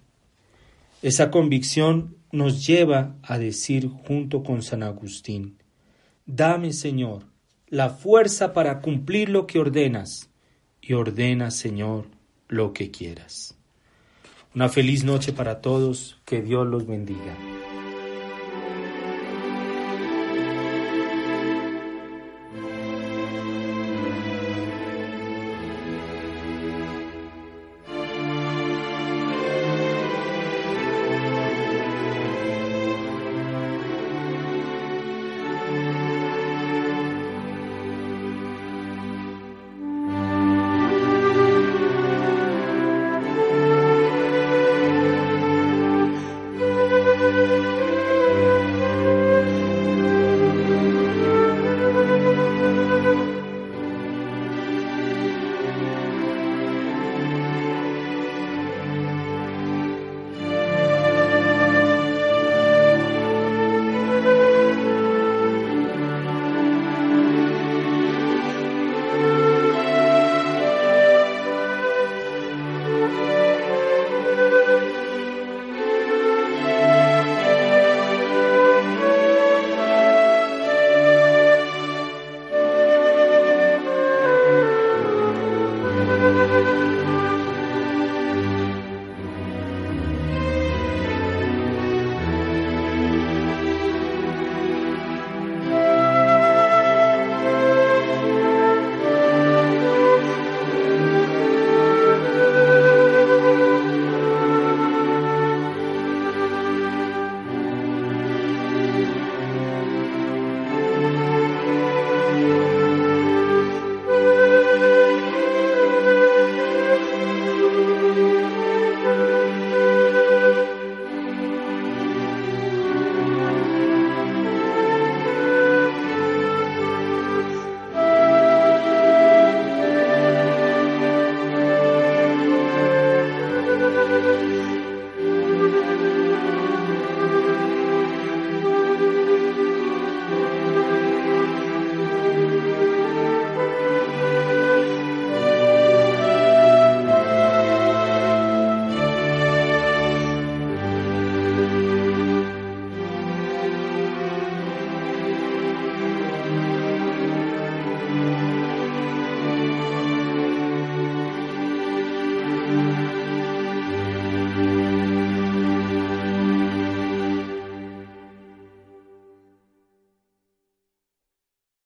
Esa 1.02 1.30
convicción 1.30 2.16
nos 2.32 2.66
lleva 2.66 3.16
a 3.22 3.38
decir 3.38 3.86
junto 3.86 4.42
con 4.42 4.62
San 4.62 4.82
Agustín, 4.82 5.58
Dame, 6.24 6.72
Señor, 6.72 7.24
la 7.68 7.90
fuerza 7.90 8.54
para 8.54 8.80
cumplir 8.80 9.28
lo 9.28 9.46
que 9.46 9.58
ordenas, 9.58 10.30
y 10.80 10.94
ordena, 10.94 11.50
Señor, 11.50 12.06
lo 12.48 12.72
que 12.72 12.90
quieras. 12.90 13.58
Una 14.54 14.70
feliz 14.70 15.04
noche 15.04 15.34
para 15.34 15.60
todos, 15.60 16.18
que 16.24 16.40
Dios 16.40 16.66
los 16.66 16.86
bendiga. 16.86 17.36